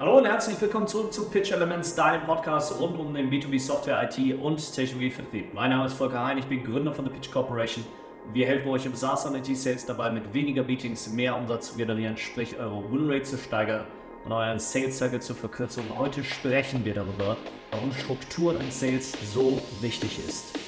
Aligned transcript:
Hallo 0.00 0.18
und 0.18 0.26
herzlich 0.26 0.60
willkommen 0.60 0.86
zurück 0.86 1.12
zu 1.12 1.28
Pitch 1.28 1.50
Elements, 1.50 1.96
dein 1.96 2.24
Podcast 2.24 2.78
rund 2.78 3.00
um 3.00 3.12
den 3.12 3.28
B2B 3.28 3.58
Software, 3.58 4.08
IT 4.08 4.40
und 4.40 4.72
Technologievertrieb. 4.72 5.52
Mein 5.52 5.70
Name 5.70 5.86
ist 5.86 5.94
Volker 5.94 6.24
Hein, 6.24 6.38
ich 6.38 6.44
bin 6.44 6.62
Gründer 6.62 6.94
von 6.94 7.04
der 7.04 7.10
Pitch 7.10 7.32
Corporation. 7.32 7.84
Wir 8.32 8.46
helfen 8.46 8.68
euch 8.68 8.86
im 8.86 8.94
SaaS 8.94 9.26
und 9.26 9.34
IT 9.34 9.56
Sales 9.56 9.86
dabei, 9.86 10.12
mit 10.12 10.32
weniger 10.32 10.62
Meetings 10.62 11.10
mehr 11.10 11.36
Umsatz 11.36 11.72
zu 11.72 11.76
generieren, 11.76 12.16
sprich 12.16 12.56
eure 12.56 12.92
Winrate 12.92 13.24
zu 13.24 13.38
steigern 13.38 13.86
und 14.24 14.30
euren 14.30 14.60
Sales 14.60 14.96
Cycle 14.98 15.20
zu 15.20 15.34
verkürzen. 15.34 15.82
Und 15.88 15.98
heute 15.98 16.22
sprechen 16.22 16.84
wir 16.84 16.94
darüber, 16.94 17.36
warum 17.72 17.90
Struktur 17.92 18.54
in 18.60 18.70
Sales 18.70 19.16
so 19.34 19.60
wichtig 19.80 20.20
ist. 20.20 20.67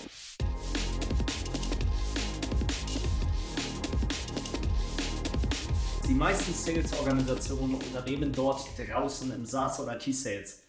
Die 6.11 6.17
meisten 6.17 6.53
Sales-Organisationen 6.53 7.77
und 7.77 7.85
Unternehmen 7.85 8.33
dort 8.33 8.67
draußen 8.77 9.33
im 9.33 9.47
SaaS- 9.47 9.79
und 9.79 9.89
IT-Sales 9.91 10.64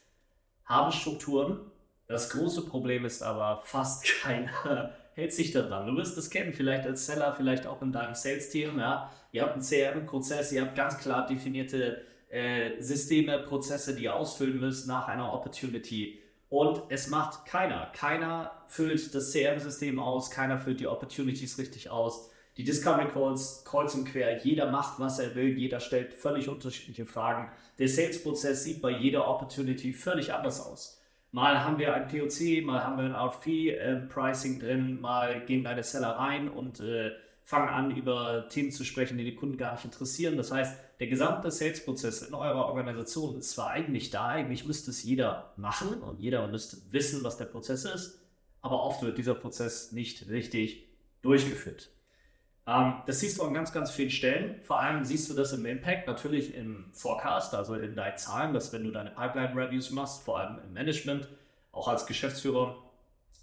haben 0.66 0.92
Strukturen. 0.92 1.62
Das 2.08 2.30
große 2.30 2.68
Problem 2.68 3.06
ist 3.06 3.24
aber, 3.24 3.60
fast 3.66 4.06
keiner 4.22 4.94
hält 5.16 5.34
sich 5.34 5.52
daran. 5.52 5.88
Du 5.88 5.98
wirst 5.98 6.16
es 6.16 6.30
kennen, 6.30 6.54
vielleicht 6.54 6.86
als 6.86 7.08
Seller, 7.08 7.34
vielleicht 7.36 7.66
auch 7.66 7.82
in 7.82 7.92
deinem 7.92 8.14
Sales-Team. 8.14 8.78
Ja? 8.78 9.12
Ihr 9.32 9.42
habt 9.42 9.54
einen 9.54 9.64
CRM-Prozess, 9.64 10.52
ihr 10.52 10.62
habt 10.62 10.76
ganz 10.76 11.00
klar 11.00 11.26
definierte 11.26 12.04
äh, 12.30 12.80
Systeme, 12.80 13.40
Prozesse, 13.40 13.96
die 13.96 14.04
ihr 14.04 14.16
ausfüllen 14.16 14.60
müsst 14.60 14.88
nach 14.88 15.08
einer 15.08 15.34
Opportunity. 15.34 16.20
Und 16.50 16.84
es 16.90 17.08
macht 17.08 17.48
keiner. 17.48 17.88
Keiner 17.96 18.52
füllt 18.68 19.16
das 19.16 19.32
CRM-System 19.32 20.00
aus, 20.00 20.30
keiner 20.30 20.60
füllt 20.60 20.80
die 20.80 20.88
Opportunities 20.88 21.58
richtig 21.58 21.90
aus 21.90 22.31
die 22.58 22.64
Discovery 22.64 23.08
Calls 23.08 23.64
kreuz 23.66 23.96
und 23.96 24.06
quer. 24.06 24.44
Jeder 24.44 24.70
macht, 24.70 25.00
was 25.00 25.20
er 25.20 25.36
will. 25.36 25.58
Jeder 25.58 25.80
stellt 25.80 26.14
völlig 26.14 26.50
unterschiedliche 26.50 27.06
Fragen. 27.06 27.52
Der 27.80 27.88
Sales-Prozess 27.88 28.64
sieht 28.64 28.82
bei 28.82 28.92
jeder 28.92 29.28
Opportunity 29.28 29.94
völlig 29.94 30.34
anders 30.34 30.62
aus. 30.62 31.02
Mal 31.32 31.64
haben 31.64 31.80
wir 31.80 31.94
ein 31.94 32.08
POC, 32.10 32.64
mal 32.66 32.84
haben 32.84 32.98
wir 32.98 33.06
ein 33.06 33.16
RFP-Pricing 33.16 34.58
äh, 34.58 34.60
drin, 34.60 35.00
mal 35.00 35.46
gehen 35.46 35.64
deine 35.64 35.82
Seller 35.82 36.10
rein 36.10 36.50
und 36.50 36.82
äh, 36.82 37.12
fangen 37.46 37.70
an, 37.70 37.96
über 37.96 38.50
Themen 38.50 38.72
zu 38.72 38.84
sprechen, 38.84 39.18
die 39.18 39.24
die 39.24 39.36
Kunden 39.36 39.58
gar 39.58 39.74
nicht 39.74 39.86
interessieren. 39.86 40.36
Das 40.36 40.52
heißt, 40.52 40.78
der 41.00 41.08
gesamte 41.08 41.50
Sales-Prozess 41.50 42.22
in 42.24 42.34
eurer 42.34 42.66
Organisation 42.66 43.38
ist 43.38 43.52
zwar 43.52 43.70
eigentlich 43.70 44.10
da, 44.10 44.28
eigentlich 44.28 44.66
müsste 44.66 44.92
es 44.92 45.04
jeder 45.04 45.54
machen 45.56 46.02
und 46.02 46.20
jeder 46.20 46.46
müsste 46.48 46.78
wissen, 46.92 47.24
was 47.24 47.38
der 47.38 47.46
Prozess 47.46 47.86
ist, 47.86 48.20
aber 48.62 48.84
oft 48.84 49.02
wird 49.02 49.18
dieser 49.18 49.34
Prozess 49.34 49.94
nicht 49.94 50.30
richtig 50.30 50.86
durchgeführt. 51.22 51.90
Ähm, 52.68 52.96
das 53.06 53.20
siehst 53.20 53.40
du 53.40 53.44
an 53.44 53.54
ganz, 53.54 53.74
ganz 53.74 53.92
vielen 53.92 54.12
Stellen. 54.12 54.62
Vor 54.64 54.80
allem 54.80 55.04
siehst 55.04 55.30
du 55.30 55.34
das 55.34 55.54
im 55.54 55.66
Impact, 55.66 56.08
natürlich 56.08 56.56
im 56.56 56.92
Forecast, 56.94 57.54
also 57.54 57.76
in 57.76 57.96
deinen 57.96 58.18
Zahlen, 58.18 58.54
dass 58.54 58.72
wenn 58.74 58.84
du 58.84 58.92
deine 58.92 59.12
Pipeline-Reviews 59.12 59.92
machst, 59.92 60.24
vor 60.24 60.40
allem 60.40 60.60
im 60.64 60.74
Management, 60.74 61.28
auch 61.72 61.88
als 61.88 62.06
Geschäftsführer, 62.06 62.76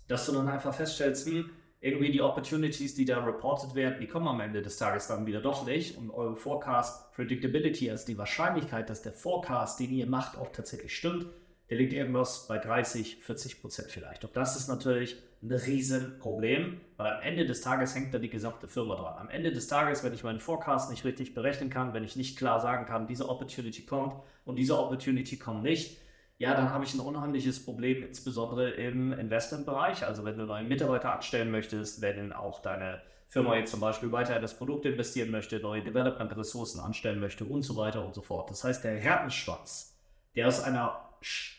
dass 0.06 0.27
du 0.27 0.33
dann 0.33 0.48
einfach 0.48 0.75
feststellst, 0.75 1.27
hm, 1.27 1.50
irgendwie 1.80 2.10
die 2.10 2.22
Opportunities, 2.22 2.94
die 2.94 3.05
da 3.05 3.22
reported 3.25 3.75
werden, 3.75 4.00
die 4.00 4.08
kommen 4.08 4.27
am 4.27 4.41
Ende 4.41 4.62
des 4.62 4.78
Tages 4.78 5.06
dann 5.06 5.27
wieder 5.27 5.41
doch 5.41 5.64
nicht. 5.64 5.97
Und 5.97 6.10
eure 6.10 6.34
Forecast 6.34 7.12
Predictability, 7.12 7.91
also 7.91 8.06
die 8.06 8.19
Wahrscheinlichkeit, 8.19 8.91
dass 8.91 9.03
der 9.03 9.12
Forecast, 9.12 9.78
den 9.78 9.92
ihr 9.92 10.06
macht, 10.06 10.36
auch 10.36 10.50
tatsächlich 10.50 10.97
stimmt, 10.97 11.27
der 11.70 11.78
liegt 11.78 11.92
irgendwas 11.92 12.47
bei 12.48 12.58
30, 12.58 13.19
40 13.22 13.60
Prozent 13.60 13.91
vielleicht. 13.91 14.25
Auch 14.25 14.32
das 14.32 14.56
ist 14.56 14.69
natürlich 14.69 15.22
ein 15.42 15.53
Riesenproblem, 15.53 16.81
weil 16.97 17.12
am 17.12 17.22
Ende 17.22 17.47
des 17.47 17.61
Tages 17.61 17.94
hängt 17.94 18.12
da 18.12 18.19
die 18.19 18.31
gesamte 18.31 18.67
Firma 18.67 18.97
dran. 18.97 19.19
Am 19.19 19.28
Ende 19.28 19.53
des 19.53 19.69
Tages, 19.69 20.03
wenn 20.03 20.12
ich 20.12 20.25
meinen 20.25 20.41
Forecast 20.41 20.91
nicht 20.91 21.05
richtig 21.05 21.34
berechnen 21.34 21.70
kann, 21.70 21.94
wenn 21.94 22.05
ich 22.05 22.17
nicht 22.17 22.36
klar 22.36 22.61
sagen 22.61 22.86
kann, 22.86 23.06
diese 23.06 23.28
Opportunity 23.28 23.86
kommt 23.86 24.14
und 24.44 24.56
diese 24.56 24.78
Opportunity 24.78 25.36
kommt 25.36 25.62
nicht, 25.62 25.98
ja, 26.39 26.55
dann 26.55 26.70
habe 26.70 26.84
ich 26.84 26.94
ein 26.94 27.00
unheimliches 27.00 27.64
Problem, 27.64 28.03
insbesondere 28.03 28.70
im 28.70 29.12
Investmentbereich. 29.12 30.06
Also 30.06 30.25
wenn 30.25 30.39
du 30.39 30.47
neue 30.47 30.64
Mitarbeiter 30.64 31.12
anstellen 31.12 31.50
möchtest, 31.50 32.00
wenn 32.00 32.32
auch 32.32 32.60
deine 32.62 33.03
Firma 33.26 33.56
jetzt 33.56 33.72
zum 33.72 33.81
Beispiel 33.81 34.10
weiter 34.10 34.37
in 34.37 34.43
das 34.43 34.56
Produkt 34.56 34.87
investieren 34.87 35.31
möchte, 35.31 35.60
neue 35.60 35.82
Development-Ressourcen 35.82 36.81
anstellen 36.81 37.20
möchte 37.20 37.44
und 37.44 37.62
so 37.62 37.76
weiter 37.76 38.05
und 38.05 38.15
so 38.15 38.22
fort. 38.22 38.50
Das 38.50 38.65
heißt, 38.65 38.84
der 38.84 38.99
Härtenschwanz, 38.99 39.99
der 40.34 40.49
aus 40.49 40.62
einer 40.62 41.10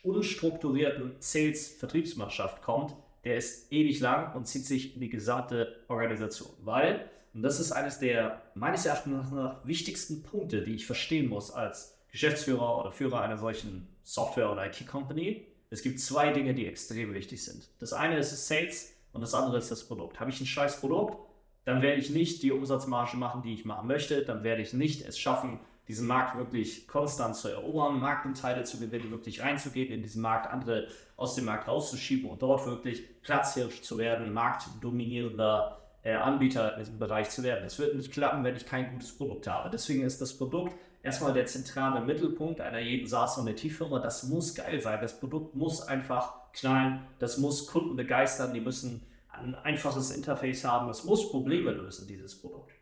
unstrukturierten 0.04 1.16
Sales-Vertriebsmannschaft 1.20 2.62
kommt, 2.62 2.96
der 3.24 3.38
ist 3.38 3.72
ewig 3.72 4.00
lang 4.00 4.36
und 4.36 4.46
zieht 4.46 4.66
sich 4.66 4.96
in 4.96 5.02
die 5.02 5.10
gesamte 5.10 5.84
Organisation. 5.88 6.52
Weil, 6.62 7.10
und 7.34 7.42
das 7.42 7.60
ist 7.60 7.72
eines 7.72 8.00
der 8.00 8.42
meines 8.56 8.86
Erachtens 8.86 9.32
nach 9.32 9.66
wichtigsten 9.66 10.24
Punkte, 10.24 10.64
die 10.64 10.76
ich 10.76 10.86
verstehen 10.86 11.28
muss 11.28 11.52
als 11.52 11.98
Geschäftsführer 12.12 12.80
oder 12.80 12.92
Führer 12.92 13.22
einer 13.22 13.38
solchen 13.38 13.88
Software- 14.04 14.52
oder 14.52 14.66
IT-Company. 14.66 15.46
Es 15.70 15.84
gibt 15.84 16.00
zwei 16.00 16.32
Dinge, 16.32 16.54
die 16.54 16.66
extrem 16.66 17.14
wichtig 17.14 17.44
sind. 17.44 17.70
Das 17.78 17.94
eine 17.94 18.18
ist 18.18 18.32
das 18.32 18.48
Sales 18.48 18.94
und 19.14 19.22
das 19.22 19.34
andere 19.34 19.58
ist 19.58 19.70
das 19.70 19.84
Produkt. 19.84 20.20
Habe 20.20 20.32
ich 20.32 20.42
ein 20.42 20.48
scheiß 20.48 20.80
Produkt, 20.80 21.18
dann 21.66 21.84
werde 21.84 22.00
ich 22.00 22.10
nicht 22.10 22.42
die 22.42 22.52
Umsatzmarge 22.52 23.18
machen, 23.18 23.44
die 23.44 23.54
ich 23.54 23.66
machen 23.66 23.88
möchte. 23.88 24.24
Dann 24.24 24.44
werde 24.44 24.64
ich 24.64 24.74
nicht 24.74 25.08
es 25.08 25.20
schaffen, 25.20 25.60
diesen 25.90 26.06
Markt 26.06 26.38
wirklich 26.38 26.88
konstant 26.88 27.36
zu 27.36 27.50
erobern, 27.50 28.00
Marktanteile 28.00 28.64
zu 28.64 28.80
gewinnen, 28.80 29.10
wirklich 29.10 29.42
reinzugehen 29.42 29.92
in 29.92 30.04
diesen 30.04 30.22
Markt, 30.22 30.48
andere 30.48 30.88
aus 31.18 31.34
dem 31.34 31.46
Markt 31.46 31.68
rauszuschieben 31.68 32.30
und 32.30 32.44
dort 32.44 32.66
wirklich 32.68 33.22
Platzhirsch 33.24 33.82
zu 33.82 33.98
werden, 33.98 34.32
marktdominierender 34.32 35.82
äh, 36.04 36.14
Anbieter 36.14 36.74
in 36.74 36.80
diesem 36.80 37.00
Bereich 37.00 37.32
zu 37.32 37.42
werden. 37.42 37.66
Es 37.66 37.80
wird 37.80 37.96
nicht 37.96 38.12
klappen, 38.12 38.44
wenn 38.44 38.56
ich 38.56 38.68
kein 38.68 38.92
gutes 38.92 39.18
Produkt 39.18 39.48
habe. 39.48 39.72
Deswegen 39.72 40.04
ist 40.04 40.22
das 40.22 40.38
Produkt 40.38 40.76
erstmal 41.02 41.34
der 41.34 41.48
zentrale 41.48 42.02
Mittelpunkt 42.02 42.62
einer 42.62 42.80
jeden 42.80 43.08
SaaS- 43.08 43.40
und 43.40 43.48
IT-Firma. 43.48 43.98
Das 43.98 44.24
muss 44.24 44.54
geil 44.54 44.80
sein. 44.80 45.00
Das 45.02 45.20
Produkt 45.20 45.56
muss 45.56 45.82
einfach 45.82 46.52
knallen. 46.54 47.02
Das 47.18 47.40
muss 47.40 47.66
Kunden 47.66 47.96
begeistern. 47.96 48.54
Die 48.54 48.62
müssen 48.62 49.02
ein 49.32 49.56
einfaches 49.56 50.12
Interface 50.12 50.66
haben. 50.66 50.88
Es 50.90 51.04
muss 51.04 51.32
Probleme 51.32 51.72
lösen, 51.72 52.08
dieses 52.08 52.40
Produkt. 52.40 52.79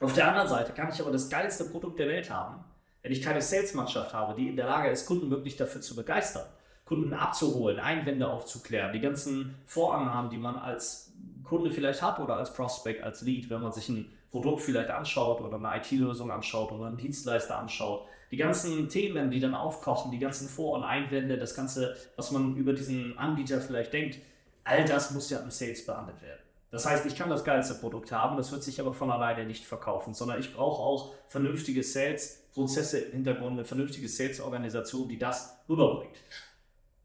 Auf 0.00 0.14
der 0.14 0.28
anderen 0.28 0.48
Seite 0.48 0.72
kann 0.72 0.90
ich 0.90 1.00
aber 1.00 1.12
das 1.12 1.28
geilste 1.28 1.66
Produkt 1.66 1.98
der 1.98 2.08
Welt 2.08 2.30
haben, 2.30 2.64
wenn 3.02 3.12
ich 3.12 3.20
keine 3.20 3.42
Salesmannschaft 3.42 4.14
habe, 4.14 4.34
die 4.34 4.48
in 4.48 4.56
der 4.56 4.66
Lage 4.66 4.88
ist, 4.88 5.06
Kunden 5.06 5.30
wirklich 5.30 5.56
dafür 5.56 5.82
zu 5.82 5.94
begeistern, 5.94 6.46
Kunden 6.86 7.12
abzuholen, 7.12 7.78
Einwände 7.78 8.26
aufzuklären, 8.26 8.94
die 8.94 9.00
ganzen 9.00 9.54
Vorannahmen, 9.66 10.30
die 10.30 10.38
man 10.38 10.56
als 10.56 11.12
Kunde 11.44 11.70
vielleicht 11.70 12.00
hat 12.00 12.18
oder 12.18 12.36
als 12.36 12.54
Prospect, 12.54 13.02
als 13.02 13.20
Lead, 13.20 13.50
wenn 13.50 13.60
man 13.60 13.72
sich 13.72 13.90
ein 13.90 14.10
Produkt 14.30 14.62
vielleicht 14.62 14.88
anschaut 14.88 15.40
oder 15.42 15.56
eine 15.56 15.82
IT-Lösung 15.82 16.30
anschaut 16.30 16.72
oder 16.72 16.86
einen 16.86 16.96
Dienstleister 16.96 17.58
anschaut. 17.58 18.06
Die 18.30 18.36
ganzen 18.36 18.88
Themen, 18.88 19.30
die 19.30 19.40
dann 19.40 19.54
aufkochen, 19.54 20.12
die 20.12 20.18
ganzen 20.18 20.48
Vor- 20.48 20.78
und 20.78 20.84
Einwände, 20.84 21.36
das 21.36 21.54
Ganze, 21.54 21.96
was 22.16 22.30
man 22.30 22.56
über 22.56 22.72
diesen 22.72 23.18
Anbieter 23.18 23.60
vielleicht 23.60 23.92
denkt, 23.92 24.18
all 24.64 24.84
das 24.84 25.10
muss 25.10 25.28
ja 25.28 25.40
im 25.40 25.50
Sales 25.50 25.84
behandelt 25.84 26.22
werden. 26.22 26.40
Das 26.70 26.86
heißt, 26.86 27.04
ich 27.06 27.16
kann 27.16 27.28
das 27.30 27.44
geilste 27.44 27.74
Produkt 27.74 28.12
haben, 28.12 28.36
das 28.36 28.52
wird 28.52 28.62
sich 28.62 28.80
aber 28.80 28.94
von 28.94 29.10
alleine 29.10 29.44
nicht 29.44 29.64
verkaufen, 29.64 30.14
sondern 30.14 30.38
ich 30.38 30.54
brauche 30.54 30.80
auch 30.80 31.14
vernünftige 31.26 31.82
Sales-Prozesse 31.82 32.98
im 32.98 33.12
Hintergrund, 33.12 33.52
eine 33.52 33.64
vernünftige 33.64 34.08
Sales-Organisation, 34.08 35.08
die 35.08 35.18
das 35.18 35.58
rüberbringt. 35.68 36.16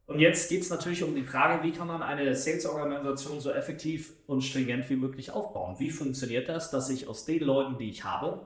Und 0.07 0.19
jetzt 0.19 0.49
geht 0.49 0.61
es 0.61 0.69
natürlich 0.69 1.03
um 1.03 1.15
die 1.15 1.23
Frage, 1.23 1.63
wie 1.63 1.71
kann 1.71 1.87
man 1.87 2.03
eine 2.03 2.35
Sales-Organisation 2.35 3.41
so 3.41 3.49
effektiv 3.51 4.13
und 4.27 4.43
stringent 4.43 4.87
wie 4.91 4.97
möglich 4.97 5.31
aufbauen? 5.31 5.79
Wie 5.79 5.89
funktioniert 5.89 6.47
das, 6.47 6.69
dass 6.69 6.91
ich 6.91 7.07
aus 7.07 7.25
den 7.25 7.41
Leuten, 7.41 7.79
die 7.79 7.89
ich 7.89 8.03
habe, 8.03 8.45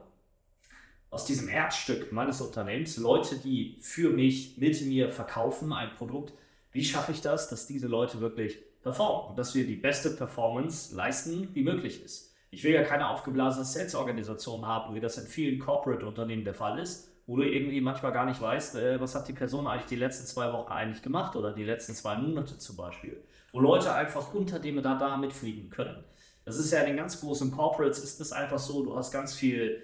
aus 1.10 1.26
diesem 1.26 1.48
Herzstück 1.48 2.12
meines 2.12 2.40
Unternehmens, 2.40 2.96
Leute, 2.96 3.36
die 3.36 3.76
für 3.82 4.08
mich, 4.08 4.56
mit 4.56 4.80
mir 4.86 5.10
verkaufen 5.10 5.74
ein 5.74 5.94
Produkt, 5.96 6.32
wie 6.72 6.84
schaffe 6.84 7.12
ich 7.12 7.20
das, 7.20 7.50
dass 7.50 7.66
diese 7.66 7.88
Leute 7.88 8.20
wirklich 8.20 8.58
performen 8.82 9.30
und 9.30 9.38
dass 9.38 9.54
wir 9.54 9.66
die 9.66 9.76
beste 9.76 10.10
Performance 10.10 10.94
leisten, 10.94 11.52
die 11.54 11.62
möglich 11.62 12.02
ist. 12.04 12.34
Ich 12.50 12.64
will 12.64 12.72
ja 12.72 12.82
keine 12.82 13.08
aufgeblasene 13.08 13.64
Sales-Organisation 13.64 14.66
haben, 14.66 14.94
wie 14.94 15.00
das 15.00 15.18
in 15.18 15.26
vielen 15.26 15.60
Corporate-Unternehmen 15.60 16.44
der 16.44 16.54
Fall 16.54 16.78
ist, 16.78 17.10
wo 17.26 17.36
du 17.36 17.42
irgendwie 17.44 17.80
manchmal 17.80 18.12
gar 18.12 18.26
nicht 18.26 18.40
weißt, 18.40 18.76
äh, 18.76 19.00
was 19.00 19.14
hat 19.14 19.28
die 19.28 19.32
Person 19.32 19.66
eigentlich 19.66 19.86
die 19.86 19.96
letzten 19.96 20.26
zwei 20.26 20.52
Wochen 20.52 20.72
eigentlich 20.72 21.02
gemacht 21.02 21.36
oder 21.36 21.52
die 21.52 21.64
letzten 21.64 21.94
zwei 21.94 22.16
Monate 22.16 22.58
zum 22.58 22.76
Beispiel. 22.76 23.22
Wo 23.52 23.60
Leute 23.60 23.92
einfach 23.92 24.34
unter 24.34 24.58
dem 24.58 24.78
Radar 24.78 25.16
mitfliegen 25.16 25.70
können. 25.70 26.02
Das 26.44 26.56
ist 26.56 26.72
ja 26.72 26.80
in 26.80 26.86
den 26.86 26.96
ganz 26.96 27.20
großen 27.20 27.52
Corporates 27.52 28.02
ist 28.02 28.18
das 28.18 28.32
einfach 28.32 28.58
so, 28.58 28.84
du 28.84 28.96
hast 28.96 29.12
ganz 29.12 29.34
viel 29.34 29.82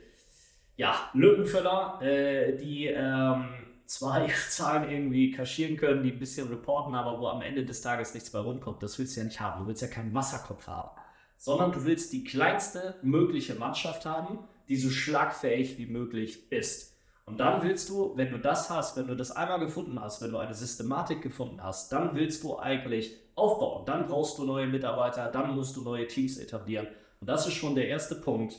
ja, 0.76 1.08
Lückenfüller, 1.14 2.00
äh, 2.02 2.56
die 2.56 2.86
ähm, 2.86 3.48
zwei 3.86 4.26
Zahlen 4.48 4.90
irgendwie 4.90 5.30
kaschieren 5.30 5.76
können, 5.76 6.02
die 6.02 6.12
ein 6.12 6.18
bisschen 6.18 6.48
reporten, 6.48 6.94
aber 6.94 7.20
wo 7.20 7.28
am 7.28 7.42
Ende 7.42 7.64
des 7.64 7.80
Tages 7.80 8.14
nichts 8.14 8.30
bei 8.30 8.38
rumkommt. 8.38 8.82
Das 8.82 8.98
willst 8.98 9.16
du 9.16 9.20
ja 9.20 9.26
nicht 9.26 9.40
haben. 9.40 9.62
Du 9.62 9.68
willst 9.68 9.82
ja 9.82 9.88
keinen 9.88 10.14
Wasserkopf 10.14 10.66
haben, 10.66 10.90
sondern 11.36 11.72
du 11.72 11.84
willst 11.84 12.12
die 12.12 12.24
kleinste 12.24 12.96
mögliche 13.02 13.54
Mannschaft 13.54 14.06
haben, 14.06 14.38
die 14.68 14.76
so 14.76 14.90
schlagfähig 14.90 15.78
wie 15.78 15.86
möglich 15.86 16.50
ist. 16.50 16.96
Und 17.24 17.38
dann 17.38 17.62
willst 17.62 17.88
du, 17.88 18.16
wenn 18.16 18.30
du 18.30 18.38
das 18.38 18.70
hast, 18.70 18.96
wenn 18.96 19.08
du 19.08 19.16
das 19.16 19.32
einmal 19.32 19.58
gefunden 19.58 20.00
hast, 20.00 20.22
wenn 20.22 20.30
du 20.30 20.38
eine 20.38 20.54
Systematik 20.54 21.22
gefunden 21.22 21.62
hast, 21.62 21.90
dann 21.90 22.14
willst 22.14 22.44
du 22.44 22.56
eigentlich 22.58 23.16
aufbauen. 23.34 23.84
Dann 23.84 24.06
brauchst 24.06 24.38
du 24.38 24.44
neue 24.44 24.68
Mitarbeiter, 24.68 25.28
dann 25.30 25.54
musst 25.56 25.76
du 25.76 25.82
neue 25.82 26.06
Teams 26.06 26.38
etablieren. 26.38 26.86
Und 27.20 27.28
das 27.28 27.46
ist 27.46 27.54
schon 27.54 27.74
der 27.74 27.88
erste 27.88 28.14
Punkt, 28.14 28.56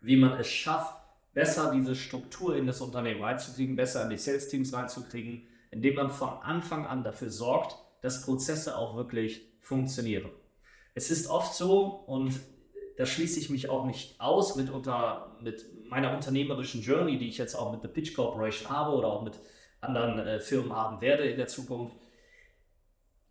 wie 0.00 0.16
man 0.16 0.38
es 0.38 0.46
schafft, 0.46 0.99
besser 1.32 1.72
diese 1.72 1.94
Struktur 1.94 2.56
in 2.56 2.66
das 2.66 2.80
Unternehmen 2.80 3.22
reinzukriegen, 3.22 3.76
besser 3.76 4.04
in 4.04 4.10
die 4.10 4.18
Sales-Teams 4.18 4.72
reinzukriegen, 4.72 5.46
indem 5.70 5.94
man 5.94 6.10
von 6.10 6.30
Anfang 6.42 6.86
an 6.86 7.04
dafür 7.04 7.30
sorgt, 7.30 7.76
dass 8.02 8.24
Prozesse 8.24 8.76
auch 8.76 8.96
wirklich 8.96 9.42
funktionieren. 9.60 10.30
Es 10.94 11.10
ist 11.10 11.28
oft 11.28 11.54
so, 11.54 11.84
und 12.06 12.40
da 12.96 13.06
schließe 13.06 13.38
ich 13.38 13.50
mich 13.50 13.68
auch 13.68 13.86
nicht 13.86 14.20
aus 14.20 14.56
mit, 14.56 14.70
unter, 14.70 15.36
mit 15.40 15.64
meiner 15.88 16.14
unternehmerischen 16.14 16.82
Journey, 16.82 17.18
die 17.18 17.28
ich 17.28 17.38
jetzt 17.38 17.54
auch 17.54 17.72
mit 17.72 17.82
der 17.82 17.88
Pitch 17.88 18.14
Corporation 18.14 18.68
habe 18.68 18.96
oder 18.96 19.08
auch 19.08 19.22
mit 19.22 19.34
anderen 19.80 20.18
äh, 20.18 20.40
Firmen 20.40 20.74
haben 20.74 21.00
werde 21.00 21.24
in 21.24 21.36
der 21.36 21.46
Zukunft. 21.46 21.96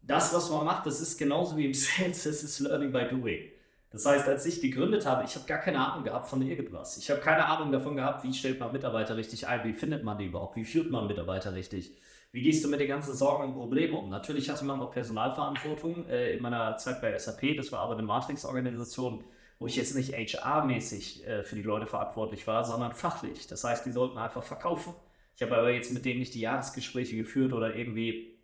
Das, 0.02 0.34
was 0.34 0.50
man 0.50 0.66
macht, 0.66 0.86
das 0.86 1.02
ist 1.02 1.18
genauso 1.18 1.56
wie 1.57 1.66
im 1.66 1.74
Sales, 1.75 2.24
das 2.24 2.44
ist 2.44 2.60
Learning 2.60 2.92
by 2.92 3.07
Doing. 3.10 3.52
Das 3.92 4.06
heißt, 4.06 4.28
als 4.28 4.46
ich 4.46 4.62
gegründet 4.62 5.06
habe, 5.06 5.24
ich 5.24 5.36
habe 5.36 5.48
gar 5.48 5.58
keine 5.58 5.80
Ahnung 5.80 6.04
gehabt 6.04 6.30
von 6.30 6.42
irgendwas. 6.42 6.98
Ich 6.98 7.10
habe 7.10 7.22
keine 7.22 7.46
Ahnung 7.46 7.72
davon 7.72 7.96
gehabt, 7.96 8.24
wie 8.24 8.34
stellt 8.34 8.60
man 8.60 8.72
Mitarbeiter 8.72 9.18
richtig 9.18 9.48
ein, 9.48 9.64
wie 9.64 9.74
findet 9.74 10.04
man 10.04 10.18
die 10.18 10.26
überhaupt, 10.26 10.56
wie 10.56 10.66
führt 10.66 10.92
man 10.92 11.08
Mitarbeiter 11.08 11.54
richtig, 11.56 11.98
wie 12.32 12.44
gehst 12.44 12.64
du 12.64 12.70
mit 12.70 12.80
den 12.80 12.88
ganzen 12.88 13.16
Sorgen 13.16 13.46
und 13.46 13.54
Problemen 13.56 13.96
um. 13.96 14.10
Natürlich 14.10 14.50
hatte 14.50 14.64
man 14.64 14.80
auch 14.80 14.92
Personalverantwortung 14.92 16.08
äh, 16.08 16.34
in 16.36 16.42
meiner 16.44 16.78
Zeit 16.78 17.02
bei 17.02 17.18
SAP, 17.18 17.58
das 17.58 17.72
war 17.72 17.80
aber 17.80 17.94
eine 17.94 18.04
Matrix-Organisation, 18.04 19.24
wo 19.58 19.66
ich 19.66 19.76
jetzt 19.76 19.96
nicht 19.96 20.14
HR-mäßig 20.14 21.26
äh, 21.26 21.44
für 21.44 21.56
die 21.56 21.64
Leute 21.64 21.88
verantwortlich 21.88 22.46
war, 22.46 22.64
sondern 22.64 22.94
fachlich. 22.94 23.48
Das 23.48 23.64
heißt, 23.64 23.88
die 23.88 23.92
sollten 23.92 24.20
einfach 24.20 24.44
verkaufen. 24.44 24.94
Ich 25.36 25.42
habe 25.42 25.58
aber 25.58 25.72
jetzt 25.72 25.92
mit 25.92 26.06
denen 26.06 26.20
nicht 26.20 26.36
die 26.36 26.42
Jahresgespräche 26.42 27.16
geführt 27.16 27.54
oder 27.54 27.76
irgendwie 27.76 28.38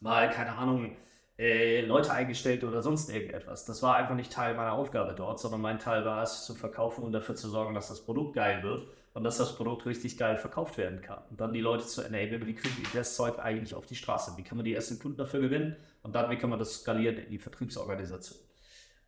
mal, 0.00 0.28
keine 0.30 0.52
Ahnung, 0.56 0.96
äh, 1.40 1.80
Leute 1.86 2.12
eingestellt 2.12 2.64
oder 2.64 2.82
sonst 2.82 3.08
irgendetwas. 3.08 3.64
Das 3.64 3.82
war 3.82 3.96
einfach 3.96 4.14
nicht 4.14 4.30
Teil 4.30 4.54
meiner 4.54 4.74
Aufgabe 4.74 5.14
dort, 5.14 5.40
sondern 5.40 5.62
mein 5.62 5.78
Teil 5.78 6.04
war 6.04 6.22
es 6.22 6.44
zu 6.44 6.54
verkaufen 6.54 7.02
und 7.02 7.12
dafür 7.12 7.34
zu 7.34 7.48
sorgen, 7.48 7.74
dass 7.74 7.88
das 7.88 8.04
Produkt 8.04 8.34
geil 8.34 8.62
wird 8.62 8.86
und 9.14 9.24
dass 9.24 9.38
das 9.38 9.56
Produkt 9.56 9.86
richtig 9.86 10.18
geil 10.18 10.36
verkauft 10.36 10.76
werden 10.76 11.00
kann. 11.00 11.22
Und 11.30 11.40
dann 11.40 11.54
die 11.54 11.62
Leute 11.62 11.86
zu 11.86 12.02
enablen, 12.02 12.46
wie 12.46 12.54
kriegen 12.54 12.76
die 12.78 12.96
das 12.96 13.16
Zeug 13.16 13.38
eigentlich 13.38 13.74
auf 13.74 13.86
die 13.86 13.94
Straße? 13.96 14.32
Wie 14.36 14.44
kann 14.44 14.58
man 14.58 14.66
die 14.66 14.74
ersten 14.74 14.98
Kunden 14.98 15.16
dafür 15.16 15.40
gewinnen? 15.40 15.76
Und 16.02 16.14
dann, 16.14 16.30
wie 16.30 16.36
kann 16.36 16.50
man 16.50 16.58
das 16.58 16.82
skalieren 16.82 17.16
in 17.16 17.30
die 17.30 17.38
Vertriebsorganisation? 17.38 18.38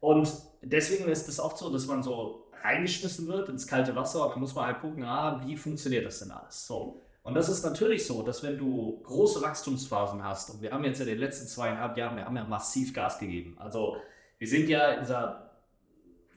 Und 0.00 0.32
deswegen 0.62 1.08
ist 1.10 1.28
es 1.28 1.38
oft 1.38 1.58
so, 1.58 1.70
dass 1.70 1.86
man 1.86 2.02
so 2.02 2.50
reingeschmissen 2.62 3.28
wird 3.28 3.50
ins 3.50 3.66
kalte 3.66 3.94
Wasser 3.94 4.24
und 4.24 4.32
dann 4.32 4.40
muss 4.40 4.54
man 4.54 4.66
halt 4.66 4.80
gucken, 4.80 5.04
ah, 5.04 5.42
wie 5.44 5.56
funktioniert 5.56 6.06
das 6.06 6.20
denn 6.20 6.30
alles? 6.30 6.66
So. 6.66 7.02
Und 7.22 7.34
das 7.34 7.48
ist 7.48 7.62
natürlich 7.62 8.04
so, 8.04 8.22
dass 8.22 8.42
wenn 8.42 8.58
du 8.58 9.00
große 9.04 9.40
Wachstumsphasen 9.42 10.24
hast, 10.24 10.50
und 10.50 10.60
wir 10.60 10.72
haben 10.72 10.84
jetzt 10.84 11.00
in 11.00 11.06
den 11.06 11.18
letzten 11.18 11.46
zweieinhalb 11.46 11.96
Jahren, 11.96 12.16
wir 12.16 12.24
haben 12.24 12.36
ja 12.36 12.44
massiv 12.44 12.92
Gas 12.92 13.18
gegeben. 13.18 13.56
Also 13.58 13.96
wir 14.38 14.48
sind 14.48 14.68
ja 14.68 14.92
in 14.92 15.00
dieser, 15.00 15.50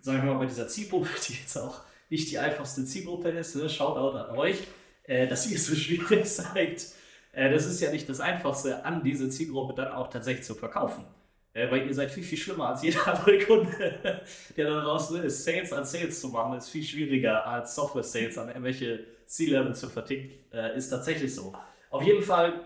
sagen 0.02 0.24
wir 0.24 0.34
mal, 0.34 0.40
bei 0.40 0.46
dieser 0.46 0.68
Zielgruppe, 0.68 1.10
die 1.28 1.34
jetzt 1.34 1.58
auch 1.58 1.82
nicht 2.10 2.30
die 2.30 2.38
einfachste 2.38 2.86
Zielgruppe 2.86 3.30
ist, 3.30 3.56
ne? 3.56 3.68
Shoutout 3.68 4.16
an 4.16 4.38
euch, 4.38 4.60
äh, 5.04 5.28
dass 5.28 5.50
ihr 5.50 5.58
so 5.58 5.74
schwierig 5.74 6.26
seid. 6.30 6.86
Äh, 7.32 7.52
das 7.52 7.66
ist 7.66 7.82
ja 7.82 7.92
nicht 7.92 8.08
das 8.08 8.20
Einfachste, 8.20 8.86
an 8.86 9.04
diese 9.04 9.30
Zielgruppe 9.30 9.74
dann 9.74 9.92
auch 9.92 10.12
tatsächlich 10.12 10.46
zu 10.46 10.54
verkaufen. 10.54 11.04
Äh, 11.54 11.72
weil 11.72 11.88
ihr 11.88 11.94
seid 11.96 12.12
viel, 12.12 12.22
viel 12.22 12.38
schlimmer 12.38 12.70
als 12.70 12.84
jeder 12.84 13.08
andere 13.18 13.40
Kunde, 13.40 14.22
der 14.56 14.70
da 14.70 14.82
draußen 14.82 15.24
ist. 15.24 15.44
Sales 15.44 15.74
an 15.74 15.84
Sales 15.84 16.22
zu 16.22 16.30
machen, 16.30 16.58
ist 16.58 16.70
viel 16.70 16.84
schwieriger 16.84 17.48
als 17.48 17.74
Software-Sales 17.74 18.38
an 18.38 18.50
irgendwelche 18.50 19.15
C-Level 19.26 19.76
zu 19.76 19.90
verticken. 19.90 20.32
Äh, 20.52 20.78
ist 20.78 20.90
tatsächlich 20.90 21.34
so. 21.34 21.54
Auf 21.90 22.04
jeden 22.04 22.24
Fall, 22.24 22.62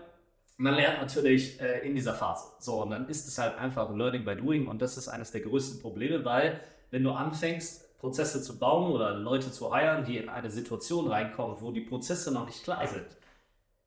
man 0.56 0.74
lernt 0.74 1.00
natürlich 1.00 1.60
äh, 1.60 1.86
in 1.86 1.94
dieser 1.94 2.14
Phase. 2.14 2.52
So, 2.58 2.82
und 2.82 2.90
dann 2.90 3.08
ist 3.08 3.26
es 3.26 3.38
halt 3.38 3.56
einfach 3.58 3.94
Learning 3.94 4.24
by 4.24 4.36
Doing 4.36 4.66
und 4.66 4.80
das 4.82 4.96
ist 4.96 5.08
eines 5.08 5.30
der 5.30 5.40
größten 5.42 5.80
Probleme, 5.80 6.24
weil 6.24 6.60
wenn 6.90 7.04
du 7.04 7.12
anfängst, 7.12 7.98
Prozesse 7.98 8.42
zu 8.42 8.58
bauen 8.58 8.92
oder 8.92 9.12
Leute 9.14 9.52
zu 9.52 9.72
heiren, 9.72 10.04
die 10.04 10.16
in 10.16 10.30
eine 10.30 10.50
Situation 10.50 11.06
reinkommen, 11.08 11.56
wo 11.60 11.70
die 11.70 11.82
Prozesse 11.82 12.32
noch 12.32 12.46
nicht 12.46 12.64
klar 12.64 12.86
sind, 12.86 13.06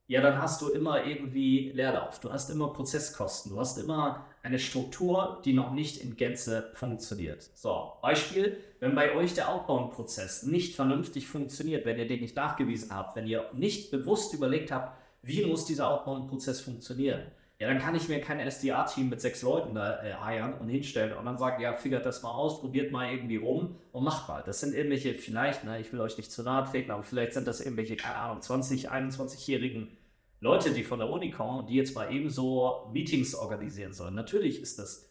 ja, 0.08 0.22
dann 0.22 0.40
hast 0.40 0.62
du 0.62 0.70
immer 0.70 1.04
irgendwie 1.06 1.72
Leerlauf. 1.72 2.20
Du 2.20 2.32
hast 2.32 2.50
immer 2.50 2.72
Prozesskosten. 2.72 3.52
Du 3.52 3.60
hast 3.60 3.78
immer 3.78 4.26
eine 4.44 4.60
Struktur, 4.60 5.42
die 5.46 5.54
noch 5.54 5.72
nicht 5.72 6.02
in 6.02 6.18
Gänze 6.18 6.72
funktioniert. 6.74 7.42
So, 7.56 7.94
Beispiel, 8.02 8.58
wenn 8.82 8.94
bei 8.94 9.16
euch 9.16 9.34
der 9.34 9.50
Outbound-Prozess 9.50 10.44
nicht 10.44 10.76
vernünftig 10.76 11.28
funktioniert, 11.28 11.86
wenn 11.86 11.98
ihr 11.98 12.08
den 12.08 12.20
nicht 12.20 12.36
nachgewiesen 12.36 12.94
habt, 12.94 13.16
wenn 13.16 13.26
ihr 13.26 13.50
nicht 13.54 13.90
bewusst 13.90 14.34
überlegt 14.34 14.72
habt, 14.72 14.98
wie 15.22 15.46
muss 15.46 15.66
dieser 15.66 15.90
Outbound-Prozess 15.90 16.60
funktionieren, 16.60 17.22
ja, 17.60 17.70
dann 17.70 17.80
kann 17.80 17.96
ich 17.96 18.10
mir 18.10 18.20
kein 18.20 18.40
SDA-Team 18.40 19.08
mit 19.08 19.22
sechs 19.22 19.42
Leuten 19.42 19.74
da 19.76 20.04
äh, 20.04 20.16
heiern 20.16 20.54
und 20.56 20.68
hinstellen 20.68 21.14
und 21.14 21.24
dann 21.24 21.38
sagen, 21.38 21.62
ja, 21.62 21.74
figert 21.74 22.06
das 22.06 22.22
mal 22.22 22.32
aus, 22.32 22.60
probiert 22.60 22.92
mal 22.92 23.10
irgendwie 23.10 23.38
rum 23.38 23.78
und 23.94 24.04
macht 24.04 24.28
mal. 24.28 24.44
Das 24.46 24.60
sind 24.60 24.76
irgendwelche, 24.76 25.14
vielleicht, 25.14 25.64
ne, 25.64 25.80
ich 25.80 25.94
will 25.94 26.02
euch 26.02 26.18
nicht 26.18 26.30
zu 26.30 26.44
nahe 26.44 26.70
treten, 26.70 26.92
aber 26.92 27.04
vielleicht 27.04 27.32
sind 27.32 27.48
das 27.48 27.62
irgendwelche, 27.62 27.96
keine 27.96 28.18
Ahnung, 28.18 28.42
20, 28.42 28.92
21-jährigen 28.92 29.88
Leute, 30.44 30.72
die 30.72 30.84
von 30.84 31.00
der 31.00 31.10
Uni 31.10 31.32
kommen 31.32 31.66
die 31.68 31.76
jetzt 31.76 31.96
mal 31.96 32.14
ebenso 32.14 32.90
Meetings 32.92 33.34
organisieren 33.34 33.94
sollen. 33.94 34.14
Natürlich 34.14 34.62
ist 34.62 34.78
das 34.78 35.10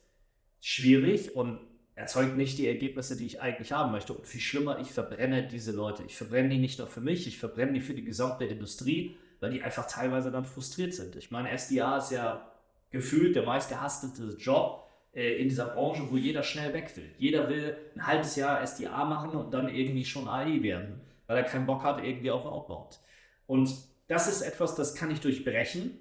schwierig 0.61 1.35
und 1.35 1.59
erzeugt 1.95 2.37
nicht 2.37 2.59
die 2.59 2.69
Ergebnisse, 2.69 3.17
die 3.17 3.25
ich 3.25 3.41
eigentlich 3.41 3.73
haben 3.73 3.93
möchte. 3.93 4.13
Und 4.13 4.27
viel 4.27 4.43
schlimmer, 4.43 4.79
ich 4.79 4.93
verbrenne 4.93 5.49
diese 5.49 5.73
Leute. 5.73 6.03
Ich 6.05 6.17
verbrenne 6.17 6.51
die 6.51 6.59
nicht 6.59 6.79
nur 6.79 6.87
für 6.87 7.01
mich, 7.01 7.27
ich 7.27 7.39
verbrenne 7.39 7.73
die 7.73 7.81
für 7.81 7.95
die 7.95 8.05
gesamte 8.05 8.45
Industrie, 8.45 9.17
weil 9.41 9.53
die 9.53 9.63
einfach 9.63 9.87
teilweise 9.87 10.31
dann 10.31 10.45
frustriert 10.45 10.93
sind. 10.93 11.17
Ich 11.17 11.31
meine, 11.31 11.57
SDA 11.57 11.97
ist 11.97 12.13
ja 12.13 12.47
gefühlt 12.91 13.35
der 13.35 13.45
meistgehastete 13.45 14.37
Job 14.37 14.87
äh, 15.15 15.41
in 15.41 15.49
dieser 15.49 15.69
Branche, 15.69 16.11
wo 16.11 16.19
jeder 16.19 16.43
schnell 16.43 16.75
weg 16.75 16.95
will. 16.95 17.11
Jeder 17.17 17.49
will 17.49 17.79
ein 17.95 18.07
halbes 18.07 18.37
Jahr 18.37 18.63
SDA 18.67 19.03
machen 19.07 19.31
und 19.31 19.55
dann 19.55 19.71
irgendwie 19.71 20.05
schon 20.05 20.29
AI 20.29 20.63
werden, 20.63 21.01
weil 21.27 21.39
er 21.39 21.45
keinen 21.45 21.65
Bock 21.65 21.83
hat, 21.85 22.05
irgendwie 22.05 22.31
auf 22.31 22.45
Outbound. 22.45 23.01
Und 23.47 23.92
das 24.09 24.29
ist 24.29 24.43
etwas, 24.43 24.75
das 24.75 24.95
kann 24.95 25.11
ich 25.11 25.21
durchbrechen, 25.21 25.99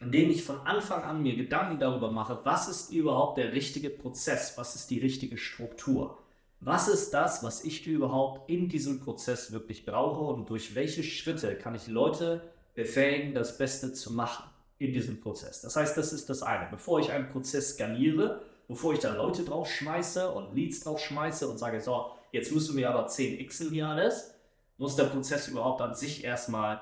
indem 0.00 0.30
ich 0.30 0.44
von 0.44 0.60
Anfang 0.60 1.02
an 1.02 1.22
mir 1.22 1.36
Gedanken 1.36 1.78
darüber 1.78 2.10
mache, 2.10 2.40
was 2.44 2.68
ist 2.68 2.90
überhaupt 2.90 3.38
der 3.38 3.52
richtige 3.52 3.90
Prozess, 3.90 4.56
was 4.56 4.74
ist 4.74 4.90
die 4.90 4.98
richtige 4.98 5.36
Struktur. 5.36 6.18
Was 6.62 6.88
ist 6.88 7.12
das, 7.12 7.42
was 7.42 7.64
ich 7.64 7.86
überhaupt 7.86 8.50
in 8.50 8.68
diesem 8.68 9.00
Prozess 9.00 9.50
wirklich 9.50 9.86
brauche 9.86 10.32
und 10.32 10.50
durch 10.50 10.74
welche 10.74 11.02
Schritte 11.02 11.56
kann 11.56 11.74
ich 11.74 11.86
Leute 11.86 12.42
befähigen, 12.74 13.34
das 13.34 13.56
Beste 13.56 13.94
zu 13.94 14.12
machen 14.12 14.44
in 14.78 14.92
diesem 14.92 15.20
Prozess? 15.22 15.62
Das 15.62 15.76
heißt, 15.76 15.96
das 15.96 16.12
ist 16.12 16.28
das 16.28 16.42
eine. 16.42 16.68
Bevor 16.70 17.00
ich 17.00 17.10
einen 17.12 17.30
Prozess 17.30 17.70
skaliere, 17.70 18.42
bevor 18.68 18.92
ich 18.92 19.00
da 19.00 19.14
Leute 19.14 19.42
drauf 19.42 19.70
schmeiße 19.70 20.30
und 20.30 20.54
Leads 20.54 20.80
drauf 20.80 21.00
schmeiße 21.00 21.48
und 21.48 21.56
sage, 21.56 21.80
so, 21.80 22.10
jetzt 22.30 22.52
müssen 22.52 22.76
wir 22.76 22.90
aber 22.90 23.06
10 23.06 23.46
xen 23.46 23.70
hier 23.70 23.88
alles, 23.88 24.34
muss 24.76 24.96
der 24.96 25.04
Prozess 25.04 25.48
überhaupt 25.48 25.80
an 25.80 25.94
sich 25.94 26.24
erstmal 26.24 26.80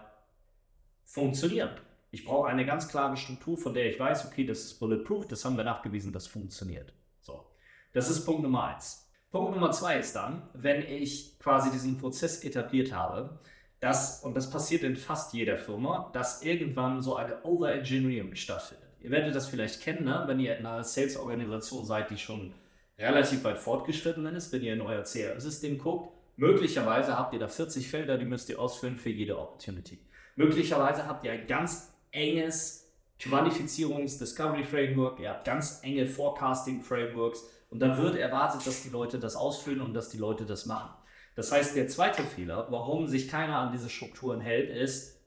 funktionieren. 1.08 1.70
Ich 2.10 2.24
brauche 2.24 2.48
eine 2.48 2.64
ganz 2.64 2.88
klare 2.88 3.16
Struktur, 3.16 3.56
von 3.56 3.74
der 3.74 3.90
ich 3.90 3.98
weiß, 3.98 4.26
okay, 4.26 4.44
das 4.44 4.60
ist 4.60 4.78
bulletproof, 4.78 5.26
das 5.26 5.44
haben 5.44 5.56
wir 5.56 5.64
nachgewiesen, 5.64 6.12
das 6.12 6.26
funktioniert. 6.26 6.92
So, 7.20 7.46
das 7.92 8.10
ist 8.10 8.24
Punkt 8.24 8.42
Nummer 8.42 8.64
eins. 8.64 9.10
Punkt 9.30 9.54
Nummer 9.54 9.72
zwei 9.72 9.98
ist 9.98 10.14
dann, 10.14 10.48
wenn 10.54 10.82
ich 10.82 11.38
quasi 11.38 11.70
diesen 11.70 11.98
Prozess 11.98 12.44
etabliert 12.44 12.92
habe, 12.92 13.40
dass, 13.80 14.22
und 14.22 14.34
das 14.36 14.50
passiert 14.50 14.82
in 14.82 14.96
fast 14.96 15.34
jeder 15.34 15.58
Firma, 15.58 16.10
dass 16.12 16.42
irgendwann 16.42 17.00
so 17.02 17.16
eine 17.16 17.42
Overengineering 17.44 18.34
stattfindet. 18.34 18.88
Ihr 19.00 19.10
werdet 19.10 19.34
das 19.34 19.46
vielleicht 19.46 19.80
kennen, 19.82 20.04
ne? 20.04 20.24
wenn 20.26 20.40
ihr 20.40 20.58
in 20.58 20.66
einer 20.66 20.82
Sales-Organisation 20.82 21.84
seid, 21.84 22.10
die 22.10 22.18
schon 22.18 22.52
relativ 22.98 23.44
weit 23.44 23.58
fortgeschritten 23.58 24.26
ist, 24.26 24.52
wenn 24.52 24.62
ihr 24.62 24.72
in 24.72 24.80
euer 24.80 25.04
CRM-System 25.04 25.78
guckt. 25.78 26.12
Möglicherweise 26.36 27.16
habt 27.16 27.32
ihr 27.34 27.38
da 27.38 27.48
40 27.48 27.88
Felder, 27.88 28.18
die 28.18 28.24
müsst 28.24 28.48
ihr 28.48 28.58
ausfüllen 28.58 28.96
für 28.96 29.10
jede 29.10 29.38
Opportunity. 29.38 29.98
Möglicherweise 30.38 31.06
habt 31.08 31.24
ihr 31.24 31.32
ein 31.32 31.48
ganz 31.48 31.92
enges 32.12 32.88
Qualifizierungs-Discovery-Framework, 33.18 35.18
ihr 35.18 35.30
habt 35.30 35.44
ganz 35.44 35.80
enge 35.82 36.06
Forecasting-Frameworks 36.06 37.42
und 37.70 37.80
da 37.80 37.98
wird 37.98 38.14
erwartet, 38.14 38.64
dass 38.64 38.84
die 38.84 38.90
Leute 38.90 39.18
das 39.18 39.34
ausfüllen 39.34 39.80
und 39.80 39.94
dass 39.94 40.10
die 40.10 40.18
Leute 40.18 40.46
das 40.46 40.64
machen. 40.64 40.90
Das 41.34 41.50
heißt, 41.50 41.74
der 41.74 41.88
zweite 41.88 42.22
Fehler, 42.22 42.68
warum 42.70 43.08
sich 43.08 43.26
keiner 43.26 43.58
an 43.58 43.72
diese 43.72 43.90
Strukturen 43.90 44.40
hält, 44.40 44.70
ist, 44.70 45.20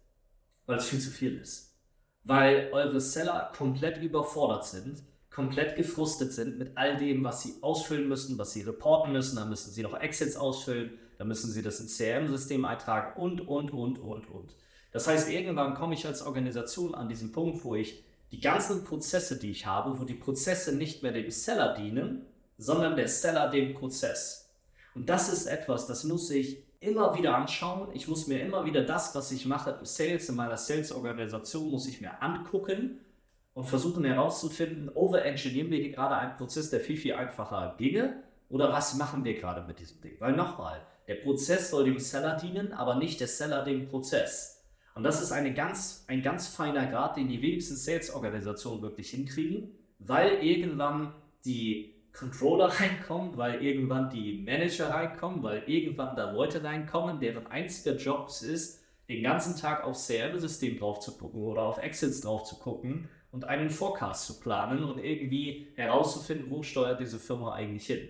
weil 0.66 0.78
es 0.78 0.88
viel 0.88 1.02
zu 1.02 1.12
viel 1.12 1.42
ist. 1.42 1.78
Weil 2.24 2.70
eure 2.72 3.02
Seller 3.02 3.52
komplett 3.54 4.02
überfordert 4.02 4.66
sind, 4.66 5.04
komplett 5.30 5.76
gefrustet 5.76 6.32
sind 6.32 6.58
mit 6.58 6.78
all 6.78 6.96
dem, 6.96 7.22
was 7.26 7.44
sie 7.44 7.56
ausfüllen 7.60 8.08
müssen, 8.08 8.38
was 8.38 8.54
sie 8.54 8.62
reporten 8.62 9.12
müssen. 9.12 9.36
Dann 9.36 9.50
müssen 9.50 9.72
sie 9.72 9.84
noch 9.84 10.00
Exits 10.00 10.38
ausfüllen, 10.38 10.98
dann 11.18 11.28
müssen 11.28 11.52
sie 11.52 11.62
das 11.62 11.82
ins 11.82 11.98
CRM-System 11.98 12.64
eintragen 12.64 13.22
und, 13.22 13.42
und, 13.42 13.74
und, 13.74 14.00
und, 14.00 14.30
und. 14.30 14.56
Das 14.92 15.08
heißt, 15.08 15.30
irgendwann 15.30 15.74
komme 15.74 15.94
ich 15.94 16.06
als 16.06 16.22
Organisation 16.22 16.96
an 16.96 17.08
diesen 17.08 17.32
Punkt, 17.32 17.64
wo 17.64 17.76
ich 17.76 18.04
die 18.32 18.40
ganzen 18.40 18.84
Prozesse, 18.84 19.40
die 19.40 19.52
ich 19.52 19.66
habe, 19.66 20.00
wo 20.00 20.04
die 20.04 20.14
Prozesse 20.14 20.76
nicht 20.76 21.04
mehr 21.04 21.12
dem 21.12 21.32
Seller 21.32 21.74
dienen, 21.74 22.26
sondern 22.58 22.96
der 22.96 23.08
Seller 23.08 23.50
dem 23.50 23.74
Prozess. 23.74 24.50
Und 24.94 25.10
das 25.10 25.32
ist 25.32 25.48
etwas, 25.48 25.88
das 25.88 26.04
muss 26.04 26.30
ich 26.30 26.64
immer 26.80 27.18
wieder 27.18 27.36
anschauen. 27.36 27.90
Ich 27.94 28.08
muss 28.08 28.28
mir 28.28 28.42
immer 28.42 28.66
wieder 28.66 28.84
das, 28.84 29.16
was 29.16 29.32
ich 29.32 29.46
mache 29.46 29.72
im 29.72 29.86
Sales, 29.86 30.28
in 30.30 30.36
meiner 30.36 30.58
Sales-Organisation, 30.58 31.70
muss 31.70 31.88
ich 31.88 32.02
mir 32.02 32.22
angucken 32.22 33.00
und 33.54 33.66
versuchen 33.66 34.04
herauszufinden, 34.04 34.90
overengineeren 34.90 35.72
wir 35.72 35.92
gerade 35.92 36.16
einen 36.16 36.38
Prozess, 36.38 36.70
der 36.70 36.80
viel, 36.80 36.98
viel 36.98 37.14
einfacher 37.14 37.76
ginge 37.78 38.24
oder 38.50 38.72
was 38.72 38.96
machen 38.96 39.24
wir 39.24 39.36
gerade 39.36 39.62
mit 39.68 39.80
diesem 39.80 40.02
Ding? 40.02 40.16
Weil 40.20 40.34
nochmal, 40.34 40.82
Der 41.08 41.16
Prozess 41.16 41.70
soll 41.72 41.86
dem 41.86 42.00
Seller 42.00 42.38
dienen, 42.38 42.74
aber 42.74 42.96
nicht 42.96 43.20
der 43.20 43.28
Seller 43.28 43.64
dem 43.64 43.90
Prozess. 43.90 44.61
Und 44.96 45.04
das 45.04 45.22
ist 45.22 45.32
eine 45.32 45.54
ganz, 45.54 46.06
ein 46.08 46.22
ganz 46.22 46.48
feiner 46.48 46.88
Grad, 46.88 47.18
den 47.18 47.28
die 47.28 47.42
wenigsten 47.42 47.76
Sales-Organisationen 47.76 48.82
wirklich 48.82 49.12
hinkriegen, 49.12 49.72
weil 50.00 50.44
irgendwann 50.44 51.14
die 51.46 51.96
Controller 52.14 52.66
reinkommen, 52.80 53.38
weil 53.38 53.64
irgendwann 53.64 54.10
die 54.10 54.44
Manager 54.46 54.90
reinkommen, 54.90 55.42
weil 55.44 55.64
irgendwann 55.66 56.16
da 56.16 56.32
Leute 56.32 56.64
reinkommen, 56.64 57.20
deren 57.20 57.48
einziger 57.48 57.96
Job 57.96 58.28
es 58.28 58.42
ist, 58.42 58.82
den 59.10 59.24
ganzen 59.24 59.58
Tag 59.58 59.84
auf 59.84 59.98
CRM-System 59.98 60.78
drauf 60.78 61.00
zu 61.00 61.18
gucken 61.18 61.42
oder 61.42 61.64
auf 61.64 61.78
Excels 61.80 62.22
drauf 62.22 62.44
zu 62.44 62.58
gucken 62.58 63.10
und 63.32 63.46
einen 63.46 63.70
Forecast 63.70 64.26
zu 64.26 64.40
planen 64.40 64.84
und 64.84 65.00
irgendwie 65.00 65.68
herauszufinden, 65.76 66.50
wo 66.50 66.64
steuert 66.64 67.00
diese 67.00 67.20
Firma 67.20 67.54
eigentlich 67.54 67.86
hin. 67.86 68.08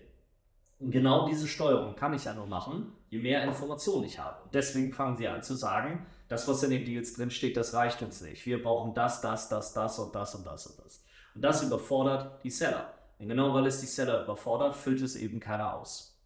Und 0.80 0.92
genau 0.92 1.28
diese 1.28 1.48
Steuerung 1.48 1.96
kann 1.96 2.14
ich 2.14 2.26
ja 2.26 2.34
nur 2.34 2.48
machen, 2.48 2.92
je 3.10 3.20
mehr 3.20 3.44
Informationen 3.44 4.06
ich 4.06 4.18
habe. 4.18 4.50
Deswegen 4.52 4.94
fangen 4.94 5.16
sie 5.18 5.28
an 5.28 5.44
zu 5.44 5.54
sagen, 5.54 6.06
das, 6.32 6.48
was 6.48 6.64
in 6.64 6.70
den 6.70 6.86
Deals 6.86 7.14
drin 7.14 7.30
steht, 7.30 7.58
das 7.58 7.74
reicht 7.74 8.02
uns 8.02 8.22
nicht. 8.22 8.46
Wir 8.46 8.64
brauchen 8.64 8.94
das, 8.94 9.20
das, 9.20 9.50
das, 9.50 9.74
das 9.74 10.00
und 10.00 10.16
das 10.16 10.34
und 10.34 10.46
das 10.46 10.66
und 10.66 10.80
das. 10.80 11.04
Und 11.36 11.42
das 11.42 11.62
überfordert 11.62 12.42
die 12.46 12.50
Seller. 12.50 12.94
Und 13.20 13.28
genau 13.28 13.54
weil 13.54 13.68
es 13.68 13.82
die 13.82 13.86
Seller 13.86 14.24
überfordert, 14.24 14.78
füllt 14.78 15.02
es 15.02 15.18
eben 15.18 15.42
keiner 15.42 15.76
aus. 15.76 16.18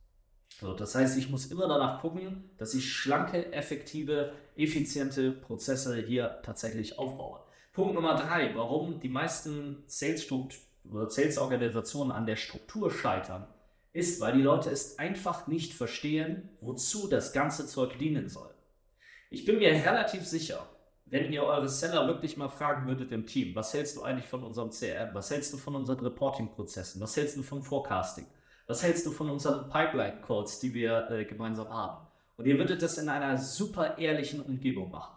So, 0.60 0.76
das 0.76 0.94
heißt, 0.94 1.18
ich 1.18 1.32
muss 1.32 1.48
immer 1.48 1.68
danach 1.68 2.02
gucken, 2.02 2.52
dass 2.60 2.76
ich 2.76 2.94
schlanke, 2.94 3.52
effektive, 3.52 4.32
effiziente 4.56 5.32
Prozesse 5.32 5.98
hier 5.98 6.40
tatsächlich 6.44 7.00
aufbaue. 7.00 7.40
Punkt 7.74 7.96
Nummer 7.96 8.16
drei, 8.16 8.56
warum 8.56 9.00
die 9.00 9.10
meisten 9.10 9.86
Sales-Organisationen 9.88 12.12
an 12.12 12.28
der 12.28 12.36
Struktur 12.36 12.92
scheitern, 12.92 13.48
ist, 13.92 14.22
weil 14.22 14.34
die 14.34 14.44
Leute 14.44 14.70
es 14.70 15.00
einfach 15.00 15.48
nicht 15.48 15.74
verstehen, 15.74 16.50
wozu 16.62 17.08
das 17.08 17.34
ganze 17.34 17.66
Zeug 17.66 17.98
dienen 17.98 18.30
soll. 18.30 18.55
Ich 19.30 19.46
bin 19.46 19.58
mir 19.58 19.72
relativ 19.72 20.26
sicher, 20.26 20.68
wenn 21.06 21.32
ihr 21.32 21.44
eure 21.44 21.70
Seller 21.70 22.08
wirklich 22.08 22.38
mal 22.38 22.50
fragen 22.50 22.88
würdet 22.88 23.12
im 23.12 23.26
Team, 23.26 23.56
was 23.56 23.74
hältst 23.74 23.98
du 23.98 24.04
eigentlich 24.04 24.28
von 24.28 24.44
unserem 24.44 24.70
CRM, 24.70 25.14
was 25.14 25.32
hältst 25.32 25.54
du 25.54 25.58
von 25.58 25.76
unseren 25.76 26.00
Reporting-Prozessen, 26.00 27.02
was 27.02 27.16
hältst 27.18 27.38
du 27.38 27.44
vom 27.44 27.62
Forecasting, 27.62 28.26
was 28.68 28.84
hältst 28.84 29.06
du 29.06 29.12
von 29.12 29.30
unseren 29.30 29.70
Pipeline-Codes, 29.70 30.60
die 30.60 30.74
wir 30.74 31.10
äh, 31.12 31.26
gemeinsam 31.26 31.70
haben. 31.70 32.08
Und 32.38 32.46
ihr 32.46 32.58
würdet 32.58 32.82
das 32.82 32.98
in 32.98 33.10
einer 33.10 33.38
super 33.38 33.98
ehrlichen 33.98 34.42
Umgebung 34.42 34.92
machen. 34.92 35.16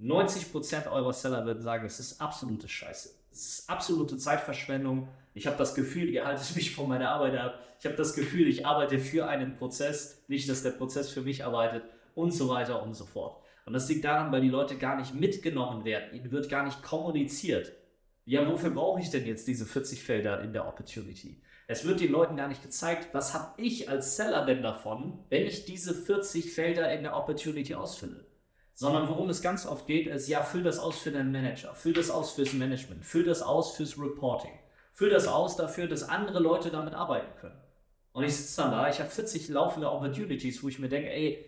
90% 0.00 0.90
eurer 0.90 1.12
Seller 1.12 1.44
würden 1.44 1.62
sagen, 1.62 1.86
es 1.86 2.00
ist 2.00 2.20
absolute 2.20 2.68
Scheiße. 2.68 3.10
Es 3.30 3.48
ist 3.48 3.70
absolute 3.70 4.16
Zeitverschwendung. 4.18 5.08
Ich 5.34 5.46
habe 5.46 5.56
das 5.56 5.74
Gefühl, 5.74 6.10
ihr 6.10 6.26
haltet 6.26 6.54
mich 6.56 6.74
von 6.74 6.88
meiner 6.88 7.10
Arbeit 7.10 7.36
ab. 7.38 7.58
Ich 7.78 7.86
habe 7.86 7.96
das 7.96 8.14
Gefühl, 8.14 8.48
ich 8.48 8.66
arbeite 8.66 8.98
für 8.98 9.26
einen 9.28 9.56
Prozess, 9.56 10.22
nicht, 10.28 10.48
dass 10.48 10.62
der 10.62 10.72
Prozess 10.72 11.10
für 11.10 11.22
mich 11.22 11.44
arbeitet 11.44 11.84
und 12.14 12.32
so 12.32 12.48
weiter 12.48 12.82
und 12.82 12.94
so 12.94 13.06
fort. 13.06 13.41
Und 13.64 13.72
das 13.72 13.88
liegt 13.88 14.04
daran, 14.04 14.32
weil 14.32 14.40
die 14.40 14.48
Leute 14.48 14.76
gar 14.76 14.96
nicht 14.96 15.14
mitgenommen 15.14 15.84
werden. 15.84 16.14
Ihnen 16.14 16.30
wird 16.30 16.48
gar 16.48 16.64
nicht 16.64 16.82
kommuniziert. 16.82 17.72
Ja, 18.24 18.48
wofür 18.48 18.70
brauche 18.70 19.00
ich 19.00 19.10
denn 19.10 19.26
jetzt 19.26 19.48
diese 19.48 19.66
40 19.66 20.02
Felder 20.02 20.42
in 20.42 20.52
der 20.52 20.66
Opportunity? 20.66 21.42
Es 21.66 21.84
wird 21.86 22.00
den 22.00 22.12
Leuten 22.12 22.36
gar 22.36 22.48
nicht 22.48 22.62
gezeigt, 22.62 23.08
was 23.12 23.34
habe 23.34 23.60
ich 23.60 23.88
als 23.88 24.16
Seller 24.16 24.44
denn 24.44 24.62
davon, 24.62 25.24
wenn 25.30 25.46
ich 25.46 25.64
diese 25.64 25.94
40 25.94 26.52
Felder 26.52 26.92
in 26.92 27.02
der 27.02 27.16
Opportunity 27.16 27.74
ausfülle 27.74 28.26
sondern 28.74 29.08
worum 29.08 29.28
es 29.28 29.42
ganz 29.42 29.66
oft 29.66 29.86
geht, 29.86 30.06
ist, 30.06 30.28
ja, 30.28 30.42
füll 30.42 30.62
das 30.62 30.78
aus 30.78 30.98
für 30.98 31.10
deinen 31.10 31.32
Manager, 31.32 31.74
füll 31.74 31.92
das 31.92 32.10
aus 32.10 32.32
fürs 32.32 32.52
Management, 32.52 33.04
füll 33.04 33.24
das 33.24 33.42
aus 33.42 33.76
fürs 33.76 33.98
Reporting, 33.98 34.52
füll 34.92 35.10
das 35.10 35.28
aus 35.28 35.56
dafür, 35.56 35.86
dass 35.86 36.08
andere 36.08 36.40
Leute 36.40 36.70
damit 36.70 36.94
arbeiten 36.94 37.36
können. 37.40 37.60
Und 38.12 38.24
ich 38.24 38.36
sitze 38.36 38.62
dann 38.62 38.72
da, 38.72 38.90
ich 38.90 38.98
habe 38.98 39.08
40 39.08 39.48
laufende 39.48 39.90
Opportunities, 39.90 40.62
wo 40.62 40.68
ich 40.68 40.78
mir 40.78 40.88
denke, 40.88 41.10
ey, 41.10 41.44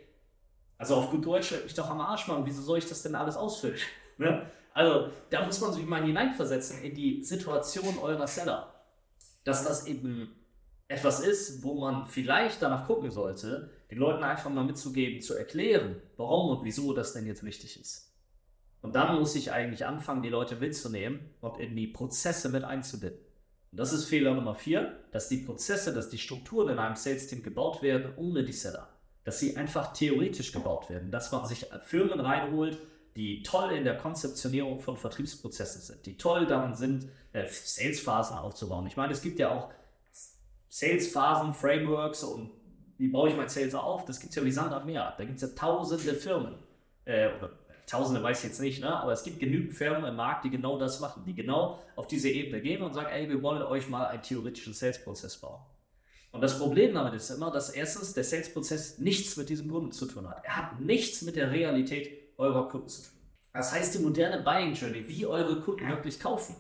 also 0.79 0.97
auf 0.97 1.11
gut 1.11 1.25
Deutsch, 1.25 1.53
mich 1.63 1.75
doch 1.75 1.89
am 1.91 2.01
Arsch 2.01 2.27
machen, 2.29 2.45
wieso 2.45 2.63
soll 2.63 2.79
ich 2.79 2.89
das 2.89 3.03
denn 3.03 3.15
alles 3.15 3.37
ausfüllen? 3.37 3.79
ne? 4.19 4.51
Also 4.73 5.09
da 5.31 5.47
muss 5.47 5.61
man 5.61 5.73
sich 5.73 5.87
mal 5.87 6.03
hineinversetzen 6.05 6.83
in 6.83 6.95
die 6.95 7.23
Situation 7.23 7.97
eurer 7.99 8.27
Seller, 8.27 8.75
dass 9.45 9.65
das 9.65 9.87
eben 9.87 10.35
etwas 10.89 11.21
ist, 11.21 11.63
wo 11.63 11.75
man 11.75 12.07
vielleicht 12.07 12.61
danach 12.61 12.87
gucken 12.87 13.11
sollte, 13.11 13.71
den 13.91 13.99
Leuten 13.99 14.25
einfach 14.25 14.51
mal 14.51 14.65
mitzugeben, 14.65 15.21
zu 15.21 15.35
erklären, 15.35 16.03
warum 16.17 16.57
und 16.57 16.65
wieso 16.65 16.93
das 16.93 17.13
denn 17.13 17.27
jetzt 17.27 17.45
wichtig 17.45 17.81
ist. 17.81 18.13
Und 18.83 18.97
dann 18.97 19.19
muss 19.19 19.35
ich 19.35 19.51
eigentlich 19.51 19.87
anfangen, 19.87 20.23
die 20.23 20.29
Leute 20.29 20.57
mitzunehmen 20.57 21.21
und 21.41 21.59
in 21.59 21.75
die 21.75 21.87
Prozesse 21.87 22.51
mit 22.51 22.65
einzubinden. 22.65 23.21
Und 23.71 23.81
das 23.81 23.93
ist 23.93 24.05
Fehler 24.05 24.35
Nummer 24.35 24.55
vier, 24.55 25.01
dass 25.11 25.29
die 25.29 25.39
Prozesse, 25.39 25.95
dass 25.95 26.11
die 26.11 26.19
Strukturen 26.19 26.69
in 26.69 26.79
einem 26.79 26.97
Sales-Team 26.97 27.43
gebaut 27.43 27.81
werden 27.81 28.13
ohne 28.17 28.45
die 28.45 28.53
Seller. 28.53 28.94
Dass 29.25 29.41
sie 29.41 29.57
einfach 29.57 29.93
theoretisch 29.93 30.53
gebaut 30.53 30.91
werden, 30.91 31.11
dass 31.11 31.33
man 31.33 31.47
sich 31.47 31.67
Firmen 31.83 32.21
reinholt, 32.21 32.79
die 33.17 33.43
toll 33.43 33.73
in 33.73 33.85
der 33.85 33.97
Konzeptionierung 33.97 34.81
von 34.81 34.97
Vertriebsprozessen 34.97 35.81
sind, 35.81 36.07
die 36.07 36.17
toll 36.17 36.47
darin 36.47 36.75
sind, 36.75 37.09
äh, 37.33 37.47
Sales-Phasen 37.47 38.37
aufzubauen. 38.37 38.87
Ich 38.87 38.97
meine, 38.97 39.13
es 39.13 39.23
gibt 39.23 39.39
ja 39.39 39.51
auch 39.51 39.71
Sales-Phasen, 40.69 41.55
Frameworks 41.55 42.25
und 42.25 42.51
wie 42.99 43.09
baue 43.09 43.31
ich 43.31 43.37
mein 43.37 43.49
Sales 43.49 43.75
auf? 43.75 44.05
Das 44.05 44.21
gibt 44.21 44.31
es 44.31 44.37
ja 44.37 44.45
wie 44.45 44.51
Sand 44.51 44.73
am 44.73 44.87
Meer. 44.87 45.15
Da 45.17 45.25
gibt 45.25 45.37
es 45.37 45.43
ja 45.43 45.57
tausende 45.57 46.15
Firmen. 46.15 46.57
Äh, 47.05 47.29
oder 47.37 47.51
tausende 47.87 48.23
weiß 48.23 48.39
ich 48.39 48.51
jetzt 48.51 48.61
nicht, 48.61 48.81
ne? 48.81 48.97
aber 48.97 49.13
es 49.13 49.23
gibt 49.23 49.39
genügend 49.41 49.75
Firmen 49.75 50.05
im 50.05 50.17
Markt, 50.17 50.45
die 50.45 50.51
genau 50.51 50.79
das 50.79 51.01
machen, 51.01 51.23
die 51.27 51.35
genau 51.35 51.83
auf 51.97 52.07
diese 52.07 52.31
Ebene 52.31 52.61
gehen 52.61 52.83
und 52.83 52.95
sagen, 52.95 53.09
ey, 53.11 53.29
wir 53.29 53.43
wollen 53.43 53.63
euch 53.63 53.89
mal 53.89 54.07
einen 54.07 54.23
theoretischen 54.23 54.73
Sales-Prozess 54.73 55.37
bauen. 55.37 55.61
Und 56.35 56.41
das 56.41 56.59
Problem 56.59 56.93
damit 56.93 57.15
ist 57.15 57.31
immer, 57.31 57.53
dass 57.53 57.71
erstens 57.71 58.13
der 58.13 58.25
Sales-Prozess 58.25 58.99
nichts 58.99 59.37
mit 59.37 59.49
diesem 59.49 59.71
Kunden 59.71 59.93
zu 59.93 60.05
tun 60.05 60.29
hat. 60.29 60.45
Er 60.45 60.57
hat 60.57 60.81
nichts 60.81 61.23
mit 61.23 61.37
der 61.37 61.53
Realität 61.53 62.11
eurer 62.39 62.69
Kunden 62.69 62.89
zu 62.89 63.03
tun. 63.03 63.13
Das 63.53 63.73
heißt, 63.73 63.95
die 63.95 64.01
moderne 64.01 64.43
Buying 64.43 64.75
Journey, 64.75 65.07
wie 65.07 65.27
eure 65.27 65.61
Kunden 65.61 65.89
wirklich 65.89 66.19
kaufen, 66.19 66.57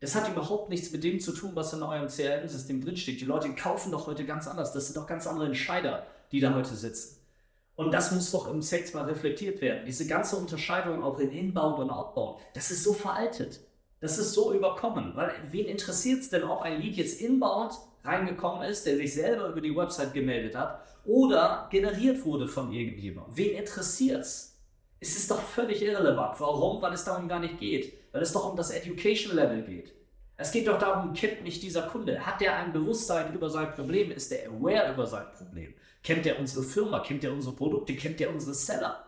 das 0.00 0.14
hat 0.14 0.30
überhaupt 0.30 0.70
nichts 0.70 0.90
mit 0.92 1.04
dem 1.04 1.20
zu 1.20 1.32
tun, 1.32 1.50
was 1.52 1.74
in 1.74 1.82
eurem 1.82 2.08
CRM-System 2.08 2.82
drinsteht. 2.82 3.20
Die 3.20 3.26
Leute 3.26 3.54
kaufen 3.54 3.92
doch 3.92 4.06
heute 4.06 4.24
ganz 4.24 4.48
anders. 4.48 4.72
Das 4.72 4.86
sind 4.86 4.96
doch 4.96 5.06
ganz 5.06 5.26
andere 5.26 5.44
Entscheider, 5.44 6.06
die 6.32 6.40
da 6.40 6.54
heute 6.54 6.74
sitzen. 6.74 7.18
Und 7.76 7.92
das 7.92 8.12
muss 8.12 8.30
doch 8.30 8.48
im 8.48 8.62
Sales 8.62 8.94
mal 8.94 9.04
reflektiert 9.04 9.60
werden. 9.60 9.84
Diese 9.84 10.06
ganze 10.06 10.36
Unterscheidung 10.36 11.02
auch 11.02 11.18
in 11.18 11.30
Inbound 11.32 11.78
und 11.80 11.90
Outbound, 11.90 12.40
das 12.54 12.70
ist 12.70 12.82
so 12.82 12.94
veraltet. 12.94 13.60
Das 14.00 14.16
ist 14.16 14.32
so 14.32 14.54
überkommen. 14.54 15.12
Weil 15.14 15.34
wen 15.50 15.66
interessiert 15.66 16.20
es 16.20 16.30
denn, 16.30 16.44
ob 16.44 16.62
ein 16.62 16.80
Lead 16.80 16.96
jetzt 16.96 17.20
inbound 17.20 17.74
reingekommen 18.04 18.68
ist, 18.68 18.86
der 18.86 18.96
sich 18.96 19.14
selber 19.14 19.48
über 19.48 19.60
die 19.60 19.74
Website 19.74 20.12
gemeldet 20.12 20.54
hat 20.54 20.82
oder 21.04 21.68
generiert 21.70 22.24
wurde 22.24 22.48
von 22.48 22.72
irgendjemandem? 22.72 23.36
Wen 23.36 23.56
interessiert 23.56 24.22
es? 24.22 24.60
Es 25.00 25.16
ist 25.16 25.30
doch 25.30 25.40
völlig 25.40 25.82
irrelevant. 25.82 26.38
Warum? 26.38 26.80
Weil 26.80 26.92
es 26.92 27.04
darum 27.04 27.28
gar 27.28 27.40
nicht 27.40 27.58
geht 27.58 28.02
weil 28.12 28.22
es 28.22 28.32
doch 28.32 28.48
um 28.48 28.56
das 28.56 28.70
Education 28.70 29.34
Level 29.34 29.62
geht. 29.62 29.92
Es 30.36 30.52
geht 30.52 30.66
doch 30.66 30.78
darum, 30.78 31.12
kennt 31.12 31.42
mich 31.42 31.60
dieser 31.60 31.82
Kunde? 31.82 32.24
Hat 32.24 32.40
der 32.40 32.56
ein 32.56 32.72
Bewusstsein 32.72 33.32
über 33.34 33.48
sein 33.48 33.72
Problem? 33.72 34.10
Ist 34.10 34.30
der 34.30 34.48
aware 34.48 34.92
über 34.92 35.06
sein 35.06 35.26
Problem? 35.36 35.74
Kennt 36.02 36.24
der 36.24 36.38
unsere 36.38 36.64
Firma? 36.64 37.00
Kennt 37.00 37.22
der 37.22 37.32
unsere 37.32 37.54
Produkte? 37.54 37.94
Kennt 37.94 38.20
der 38.20 38.30
unsere 38.30 38.54
Seller? 38.54 39.04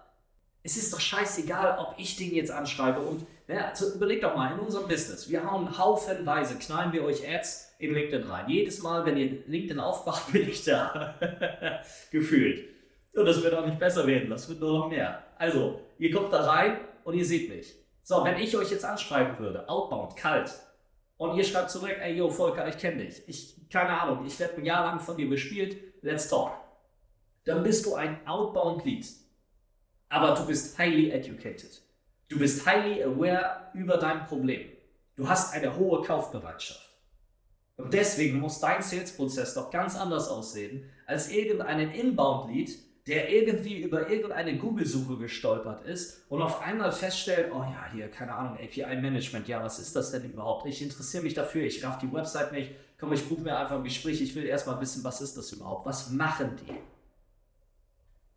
Es 0.62 0.76
ist 0.76 0.92
doch 0.92 1.00
scheißegal, 1.00 1.78
ob 1.78 1.94
ich 1.98 2.16
den 2.16 2.34
jetzt 2.34 2.50
anschreibe 2.50 3.00
und 3.00 3.26
ja, 3.48 3.68
also 3.68 3.94
überlegt 3.94 4.24
doch 4.24 4.34
mal 4.34 4.54
in 4.54 4.60
unserem 4.60 4.88
Business. 4.88 5.28
Wir 5.28 5.50
hauen 5.50 5.76
haufenweise, 5.76 6.58
knallen 6.58 6.92
wir 6.92 7.04
euch 7.04 7.28
Ads 7.28 7.73
in 7.78 7.94
LinkedIn 7.94 8.28
rein. 8.28 8.48
Jedes 8.48 8.82
Mal, 8.82 9.04
wenn 9.04 9.16
ihr 9.16 9.44
LinkedIn 9.46 9.80
aufmacht, 9.80 10.32
bin 10.32 10.48
ich 10.48 10.64
da. 10.64 11.18
Gefühlt. 12.10 12.68
Und 13.14 13.26
das 13.26 13.42
wird 13.42 13.54
auch 13.54 13.66
nicht 13.66 13.78
besser 13.78 14.06
werden, 14.06 14.30
das 14.30 14.48
wird 14.48 14.60
nur 14.60 14.78
noch 14.78 14.88
mehr. 14.88 15.22
Also, 15.38 15.80
ihr 15.98 16.10
kommt 16.10 16.32
da 16.32 16.44
rein 16.44 16.78
und 17.04 17.14
ihr 17.14 17.24
seht 17.24 17.48
mich. 17.48 17.74
So, 18.02 18.24
wenn 18.24 18.38
ich 18.38 18.56
euch 18.56 18.70
jetzt 18.70 18.84
anschreiben 18.84 19.38
würde, 19.38 19.68
outbound, 19.68 20.16
kalt, 20.16 20.52
und 21.16 21.36
ihr 21.36 21.44
schreibt 21.44 21.70
zurück, 21.70 21.96
ey, 22.00 22.16
yo, 22.16 22.28
Volker, 22.28 22.66
ich 22.68 22.76
kenne 22.76 23.04
dich. 23.04 23.22
Ich, 23.28 23.68
keine 23.70 24.00
Ahnung, 24.00 24.26
ich 24.26 24.38
werde 24.40 24.56
ein 24.56 24.64
Jahr 24.64 24.84
lang 24.84 25.00
von 25.00 25.16
dir 25.16 25.28
bespielt, 25.28 25.76
let's 26.02 26.28
talk. 26.28 26.52
Dann 27.44 27.62
bist 27.62 27.86
du 27.86 27.94
ein 27.94 28.26
outbound 28.26 28.84
Lead. 28.84 29.06
Aber 30.08 30.34
du 30.34 30.46
bist 30.46 30.78
highly 30.78 31.10
educated. 31.10 31.82
Du 32.28 32.38
bist 32.38 32.66
highly 32.66 33.02
aware 33.02 33.70
über 33.74 33.96
dein 33.96 34.24
Problem. 34.26 34.68
Du 35.16 35.28
hast 35.28 35.54
eine 35.54 35.76
hohe 35.76 36.02
Kaufbereitschaft. 36.02 36.83
Und 37.76 37.92
deswegen 37.92 38.38
muss 38.38 38.60
dein 38.60 38.82
Sales-Prozess 38.82 39.54
doch 39.54 39.70
ganz 39.70 39.96
anders 39.96 40.28
aussehen 40.28 40.88
als 41.06 41.30
irgendeinen 41.30 41.90
Inbound-Lead, 41.90 42.78
der 43.06 43.30
irgendwie 43.30 43.82
über 43.82 44.08
irgendeine 44.08 44.56
Google-Suche 44.56 45.18
gestolpert 45.18 45.84
ist 45.84 46.24
und 46.30 46.40
auf 46.40 46.62
einmal 46.62 46.90
feststellt, 46.92 47.52
oh 47.52 47.60
ja, 47.60 47.86
hier, 47.92 48.08
keine 48.08 48.32
Ahnung, 48.34 48.56
API-Management, 48.56 49.46
ja, 49.46 49.62
was 49.62 49.78
ist 49.78 49.94
das 49.94 50.12
denn 50.12 50.24
überhaupt? 50.24 50.66
Ich 50.66 50.80
interessiere 50.80 51.22
mich 51.22 51.34
dafür, 51.34 51.64
ich 51.64 51.84
raff 51.84 51.98
die 51.98 52.10
Website 52.10 52.52
nicht, 52.52 52.72
komm, 52.98 53.12
ich 53.12 53.28
buche 53.28 53.42
mir 53.42 53.58
einfach 53.58 53.76
ein 53.76 53.84
Gespräch, 53.84 54.22
ich 54.22 54.34
will 54.34 54.46
erstmal 54.46 54.80
wissen, 54.80 55.04
was 55.04 55.20
ist 55.20 55.36
das 55.36 55.52
überhaupt? 55.52 55.84
Was 55.84 56.10
machen 56.10 56.56
die? 56.66 56.72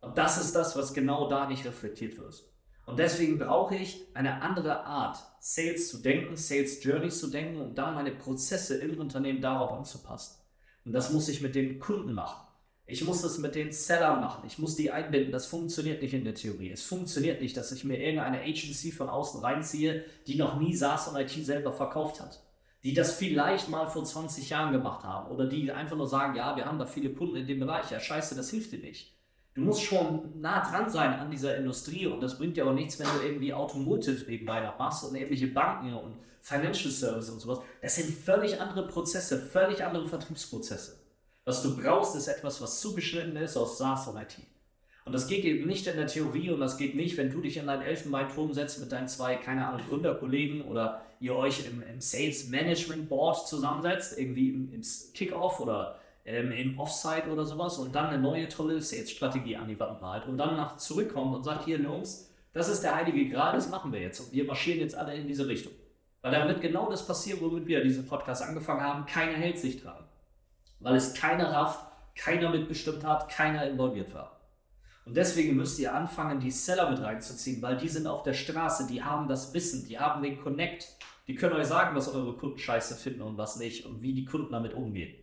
Und 0.00 0.18
das 0.18 0.38
ist 0.38 0.54
das, 0.54 0.76
was 0.76 0.92
genau 0.92 1.28
da 1.28 1.46
nicht 1.46 1.64
reflektiert 1.64 2.18
wird. 2.18 2.44
Und 2.88 2.98
deswegen 2.98 3.38
brauche 3.38 3.76
ich 3.76 4.06
eine 4.14 4.40
andere 4.40 4.86
Art, 4.86 5.18
Sales 5.40 5.90
zu 5.90 5.98
denken, 5.98 6.38
Sales 6.38 6.82
Journeys 6.82 7.20
zu 7.20 7.26
denken 7.26 7.60
und 7.60 7.76
da 7.76 7.90
meine 7.90 8.12
Prozesse 8.12 8.78
im 8.78 8.98
Unternehmen 8.98 9.42
darauf 9.42 9.72
anzupassen. 9.72 10.40
Und 10.86 10.92
das 10.92 11.12
muss 11.12 11.28
ich 11.28 11.42
mit 11.42 11.54
den 11.54 11.80
Kunden 11.80 12.14
machen. 12.14 12.48
Ich 12.86 13.04
muss 13.04 13.20
das 13.20 13.36
mit 13.36 13.54
den 13.54 13.72
Sellern 13.72 14.22
machen. 14.22 14.44
Ich 14.46 14.58
muss 14.58 14.74
die 14.74 14.90
einbinden. 14.90 15.32
Das 15.32 15.44
funktioniert 15.44 16.00
nicht 16.00 16.14
in 16.14 16.24
der 16.24 16.34
Theorie. 16.34 16.70
Es 16.70 16.82
funktioniert 16.82 17.42
nicht, 17.42 17.58
dass 17.58 17.72
ich 17.72 17.84
mir 17.84 17.98
irgendeine 17.98 18.40
Agency 18.40 18.90
von 18.90 19.10
außen 19.10 19.42
reinziehe, 19.42 20.06
die 20.26 20.36
noch 20.36 20.58
nie 20.58 20.74
SaaS 20.74 21.08
und 21.08 21.16
IT 21.16 21.32
selber 21.44 21.74
verkauft 21.74 22.22
hat. 22.22 22.42
Die 22.84 22.94
das 22.94 23.12
vielleicht 23.12 23.68
mal 23.68 23.86
vor 23.86 24.04
20 24.06 24.48
Jahren 24.48 24.72
gemacht 24.72 25.04
haben. 25.04 25.30
Oder 25.30 25.44
die 25.44 25.70
einfach 25.70 25.98
nur 25.98 26.08
sagen, 26.08 26.36
ja, 26.36 26.56
wir 26.56 26.64
haben 26.64 26.78
da 26.78 26.86
viele 26.86 27.12
Kunden 27.12 27.36
in 27.36 27.46
dem 27.46 27.60
Bereich. 27.60 27.90
Ja, 27.90 28.00
scheiße, 28.00 28.34
das 28.34 28.48
hilft 28.48 28.72
dir 28.72 28.78
nicht. 28.78 29.17
Du 29.54 29.62
musst 29.62 29.82
schon 29.82 30.40
nah 30.40 30.68
dran 30.68 30.88
sein 30.88 31.14
an 31.14 31.30
dieser 31.30 31.56
Industrie 31.56 32.06
und 32.06 32.20
das 32.20 32.38
bringt 32.38 32.56
dir 32.56 32.66
auch 32.66 32.72
nichts, 32.72 32.98
wenn 32.98 33.06
du 33.06 33.26
irgendwie 33.26 33.52
Automotive 33.52 34.24
nebenbei 34.30 34.60
noch 34.60 34.78
machst 34.78 35.04
und 35.04 35.16
irgendwelche 35.16 35.48
Banken 35.48 35.94
und 35.94 36.16
Financial 36.40 36.90
Services 36.90 37.30
und 37.30 37.40
sowas. 37.40 37.60
Das 37.82 37.96
sind 37.96 38.10
völlig 38.10 38.60
andere 38.60 38.86
Prozesse, 38.86 39.38
völlig 39.38 39.84
andere 39.84 40.06
Vertriebsprozesse. 40.06 40.98
Was 41.44 41.62
du 41.62 41.76
brauchst, 41.76 42.14
ist 42.14 42.28
etwas, 42.28 42.60
was 42.60 42.80
zugeschnitten 42.80 43.36
ist 43.36 43.56
aus 43.56 43.78
SaaS 43.78 44.06
und 44.08 44.20
IT. 44.20 44.36
Und 45.04 45.12
das 45.12 45.26
geht 45.26 45.44
eben 45.44 45.66
nicht 45.66 45.86
in 45.86 45.96
der 45.96 46.06
Theorie 46.06 46.50
und 46.50 46.60
das 46.60 46.76
geht 46.76 46.94
nicht, 46.94 47.16
wenn 47.16 47.30
du 47.30 47.40
dich 47.40 47.56
in 47.56 47.66
deinen 47.66 47.80
Elfenbeinturm 47.80 48.52
setzt 48.52 48.78
mit 48.78 48.92
deinen 48.92 49.08
zwei, 49.08 49.36
keine 49.36 49.66
Ahnung, 49.66 49.80
Gründerkollegen 49.88 50.60
oder 50.62 51.00
ihr 51.18 51.34
euch 51.34 51.64
im, 51.66 51.82
im 51.82 52.00
Sales 52.02 52.48
Management 52.48 53.08
Board 53.08 53.48
zusammensetzt, 53.48 54.18
irgendwie 54.18 54.50
im, 54.50 54.72
im 54.74 54.82
Kickoff 55.14 55.60
oder 55.60 55.98
ähm, 56.28 56.52
im 56.52 56.78
Offsite 56.78 57.28
oder 57.30 57.44
sowas 57.44 57.78
und 57.78 57.94
dann 57.94 58.06
eine 58.06 58.18
neue 58.18 58.48
tolle 58.48 58.80
Sales-Strategie 58.80 59.56
an 59.56 59.68
die 59.68 59.78
Wand 59.78 60.00
malt 60.00 60.26
und 60.26 60.38
dann 60.38 60.56
nach 60.56 60.76
zurückkommt 60.76 61.34
und 61.34 61.42
sagt, 61.42 61.64
hier 61.64 61.78
Jungs, 61.78 62.32
das 62.52 62.68
ist 62.68 62.82
der 62.82 62.94
heilige 62.94 63.28
Grad, 63.28 63.54
das 63.54 63.68
machen 63.68 63.92
wir 63.92 64.00
jetzt 64.00 64.20
und 64.20 64.32
wir 64.32 64.44
marschieren 64.44 64.80
jetzt 64.80 64.94
alle 64.94 65.14
in 65.14 65.26
diese 65.26 65.46
Richtung. 65.46 65.72
Weil 66.22 66.32
dann 66.32 66.48
wird 66.48 66.60
genau 66.60 66.90
das 66.90 67.06
passieren, 67.06 67.40
womit 67.40 67.66
wir 67.66 67.82
diesen 67.82 68.06
Podcast 68.06 68.42
angefangen 68.42 68.82
haben, 68.82 69.06
keiner 69.06 69.36
hält 69.36 69.58
sich 69.58 69.82
dran 69.82 70.08
weil 70.80 70.96
es 70.96 71.14
keiner 71.14 71.50
rafft, 71.50 71.86
keiner 72.14 72.50
mitbestimmt 72.50 73.04
hat, 73.04 73.28
keiner 73.28 73.68
involviert 73.68 74.14
war. 74.14 74.40
Und 75.04 75.16
deswegen 75.16 75.56
müsst 75.56 75.78
ihr 75.78 75.94
anfangen, 75.94 76.40
die 76.40 76.50
Seller 76.50 76.90
mit 76.90 77.00
reinzuziehen, 77.00 77.62
weil 77.62 77.78
die 77.78 77.88
sind 77.88 78.06
auf 78.06 78.22
der 78.22 78.34
Straße, 78.34 78.86
die 78.86 79.02
haben 79.02 79.28
das 79.28 79.54
Wissen, 79.54 79.86
die 79.86 79.98
haben 79.98 80.22
den 80.22 80.40
Connect, 80.40 80.86
die 81.26 81.34
können 81.34 81.54
euch 81.54 81.66
sagen, 81.66 81.96
was 81.96 82.12
eure 82.12 82.34
Kunden 82.34 82.58
scheiße 82.58 82.94
finden 82.96 83.22
und 83.22 83.38
was 83.38 83.56
nicht 83.56 83.86
und 83.86 84.02
wie 84.02 84.12
die 84.12 84.24
Kunden 84.24 84.52
damit 84.52 84.74
umgehen. 84.74 85.14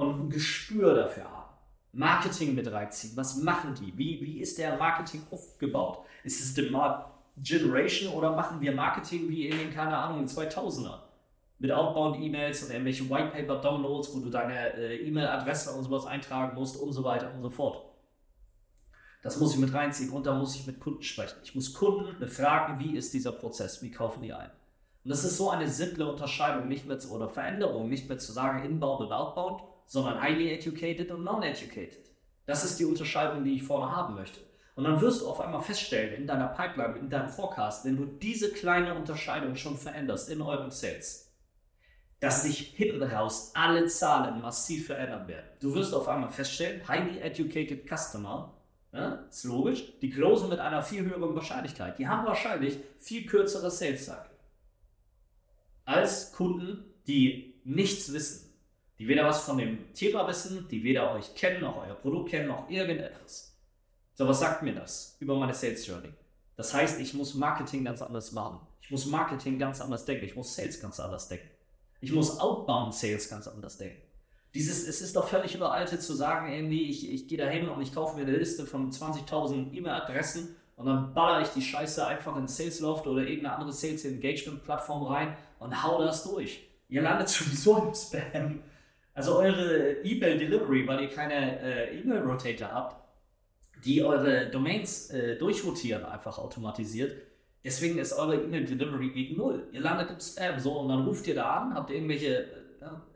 Und 0.00 0.20
ein 0.20 0.30
Gespür 0.30 0.94
dafür 0.94 1.24
haben. 1.24 1.54
Marketing 1.92 2.54
mit 2.54 2.70
reinziehen. 2.70 3.16
Was 3.16 3.36
machen 3.36 3.74
die? 3.74 3.96
Wie, 3.96 4.20
wie 4.20 4.40
ist 4.40 4.58
der 4.58 4.76
Marketing 4.76 5.22
aufgebaut? 5.30 6.04
Ist 6.24 6.40
es 6.40 6.54
Demand 6.54 7.04
Generation 7.36 8.12
oder 8.12 8.34
machen 8.34 8.60
wir 8.60 8.72
Marketing 8.72 9.28
wie 9.28 9.48
in 9.48 9.58
den, 9.58 9.70
keine 9.72 9.96
Ahnung, 9.96 10.26
2000er? 10.26 11.00
mit 11.60 11.70
Outbound-E-Mails 11.70 12.64
und 12.64 12.70
irgendwelche 12.70 13.08
Whitepaper-Downloads, 13.08 14.14
wo 14.14 14.20
du 14.20 14.30
deine 14.30 14.74
äh, 14.74 15.06
E-Mail-Adresse 15.06 15.72
und 15.72 15.84
sowas 15.84 16.06
eintragen 16.06 16.54
musst 16.54 16.80
und 16.80 16.92
so 16.92 17.04
weiter 17.04 17.32
und 17.34 17.42
so 17.42 17.50
fort. 17.50 17.84
Das 19.22 19.38
muss 19.38 19.52
ich 19.52 19.60
mit 19.60 19.72
reinziehen 19.74 20.10
und 20.10 20.24
da 20.24 20.34
muss 20.34 20.54
ich 20.56 20.66
mit 20.66 20.80
Kunden 20.80 21.02
sprechen. 21.02 21.36
Ich 21.44 21.54
muss 21.54 21.74
Kunden 21.74 22.18
befragen, 22.18 22.78
wie 22.78 22.96
ist 22.96 23.12
dieser 23.12 23.32
Prozess, 23.32 23.82
wie 23.82 23.90
kaufen 23.90 24.22
die 24.22 24.32
ein. 24.32 24.50
Und 25.04 25.10
das 25.10 25.22
ist 25.24 25.36
so 25.36 25.50
eine 25.50 25.68
simple 25.68 26.10
Unterscheidung 26.10 26.66
nicht 26.66 26.86
mehr 26.86 26.98
zu, 26.98 27.10
oder 27.10 27.28
Veränderung, 27.28 27.90
nicht 27.90 28.08
mehr 28.08 28.18
zu 28.18 28.32
sagen 28.32 28.64
inbound 28.64 29.02
und 29.02 29.12
outbound, 29.12 29.62
sondern 29.90 30.22
highly 30.22 30.52
educated 30.52 31.10
und 31.10 31.24
non-educated. 31.24 32.12
Das 32.46 32.64
ist 32.64 32.78
die 32.78 32.84
Unterscheidung, 32.84 33.42
die 33.42 33.56
ich 33.56 33.64
vorne 33.64 33.90
haben 33.90 34.14
möchte. 34.14 34.38
Und 34.76 34.84
dann 34.84 35.00
wirst 35.00 35.20
du 35.20 35.26
auf 35.26 35.40
einmal 35.40 35.62
feststellen 35.62 36.14
in 36.14 36.28
deiner 36.28 36.46
Pipeline, 36.46 36.96
in 36.96 37.10
deinem 37.10 37.28
Forecast, 37.28 37.84
wenn 37.84 37.96
du 37.96 38.06
diese 38.06 38.52
kleine 38.52 38.94
Unterscheidung 38.94 39.56
schon 39.56 39.76
veränderst 39.76 40.30
in 40.30 40.42
eurem 40.42 40.70
Sales, 40.70 41.34
dass 42.20 42.44
sich 42.44 42.68
hinten 42.76 43.02
raus 43.02 43.50
alle 43.54 43.86
Zahlen 43.86 44.40
massiv 44.40 44.86
verändern 44.86 45.26
werden. 45.26 45.48
Du 45.58 45.74
wirst 45.74 45.92
auf 45.92 46.06
einmal 46.06 46.30
feststellen, 46.30 46.86
highly 46.86 47.18
educated 47.18 47.84
Customer, 47.88 48.56
ja, 48.92 49.24
ist 49.28 49.42
logisch, 49.42 49.98
die 50.00 50.10
closen 50.10 50.50
mit 50.50 50.60
einer 50.60 50.82
viel 50.82 51.02
höheren 51.02 51.34
Wahrscheinlichkeit. 51.34 51.98
Die 51.98 52.06
haben 52.06 52.24
wahrscheinlich 52.24 52.78
viel 53.00 53.26
kürzere 53.26 53.72
Sales 53.72 54.04
Cycle 54.04 54.30
als 55.84 56.30
Kunden, 56.30 56.84
die 57.08 57.60
nichts 57.64 58.12
wissen, 58.12 58.49
die 59.00 59.08
weder 59.08 59.24
was 59.24 59.44
von 59.44 59.56
dem 59.56 59.94
Thema 59.94 60.28
wissen, 60.28 60.68
die 60.68 60.84
weder 60.84 61.14
euch 61.14 61.34
kennen, 61.34 61.62
noch 61.62 61.78
euer 61.78 61.94
Produkt 61.94 62.28
kennen, 62.28 62.48
noch 62.48 62.68
irgendetwas. 62.68 63.56
So, 64.12 64.28
was 64.28 64.40
sagt 64.40 64.62
mir 64.62 64.74
das 64.74 65.16
über 65.20 65.38
meine 65.38 65.54
Sales 65.54 65.86
Journey? 65.86 66.12
Das 66.54 66.74
heißt, 66.74 67.00
ich 67.00 67.14
muss 67.14 67.32
Marketing 67.32 67.82
ganz 67.82 68.02
anders 68.02 68.32
machen. 68.32 68.60
Ich 68.82 68.90
muss 68.90 69.06
Marketing 69.06 69.58
ganz 69.58 69.80
anders 69.80 70.04
denken. 70.04 70.26
Ich 70.26 70.36
muss 70.36 70.54
Sales 70.54 70.78
ganz 70.78 71.00
anders 71.00 71.28
denken. 71.28 71.48
Ich 72.02 72.12
muss 72.12 72.38
Outbound 72.40 72.94
Sales 72.94 73.30
ganz 73.30 73.48
anders 73.48 73.78
denken. 73.78 74.02
Dieses, 74.52 74.86
es 74.86 75.00
ist 75.00 75.16
doch 75.16 75.28
völlig 75.28 75.54
überaltet 75.54 76.02
zu 76.02 76.12
sagen, 76.12 76.52
irgendwie, 76.52 76.90
ich, 76.90 77.10
ich 77.10 77.26
gehe 77.26 77.38
da 77.38 77.46
hin 77.46 77.70
und 77.70 77.80
ich 77.80 77.94
kaufe 77.94 78.16
mir 78.16 78.26
eine 78.26 78.36
Liste 78.36 78.66
von 78.66 78.92
20.000 78.92 79.72
E-Mail-Adressen 79.72 80.56
und 80.76 80.84
dann 80.84 81.14
baller 81.14 81.40
ich 81.40 81.48
die 81.48 81.62
Scheiße 81.62 82.06
einfach 82.06 82.36
in 82.36 82.46
Salesloft 82.46 83.06
oder 83.06 83.22
irgendeine 83.22 83.54
andere 83.54 83.72
Sales 83.72 84.04
Engagement 84.04 84.62
Plattform 84.62 85.04
rein 85.04 85.38
und 85.58 85.82
hau 85.82 86.02
das 86.02 86.24
durch. 86.24 86.68
Ihr 86.90 87.00
landet 87.00 87.30
sowieso 87.30 87.78
im 87.78 87.94
Spam. 87.94 88.62
Also 89.20 89.38
eure 89.38 89.92
E-Mail 90.02 90.38
Delivery, 90.38 90.86
weil 90.88 91.02
ihr 91.02 91.10
keine 91.10 91.60
äh, 91.60 91.98
E-Mail 92.00 92.20
Rotator 92.20 92.70
habt, 92.72 92.96
die 93.84 94.02
eure 94.02 94.50
Domains 94.50 95.10
äh, 95.10 95.36
durchrotieren, 95.36 96.04
einfach 96.04 96.38
automatisiert, 96.38 97.12
Deswegen 97.62 97.98
ist 97.98 98.14
eure 98.14 98.36
E-Mail-Delivery 98.36 99.10
gegen 99.10 99.36
null. 99.36 99.68
Ihr 99.72 99.80
landet 99.80 100.10
im 100.10 100.18
Spam 100.18 100.58
so 100.58 100.78
und 100.78 100.88
dann 100.88 101.04
ruft 101.04 101.26
ihr 101.26 101.34
da 101.34 101.56
an, 101.56 101.74
habt 101.74 101.90
irgendwelche, 101.90 102.48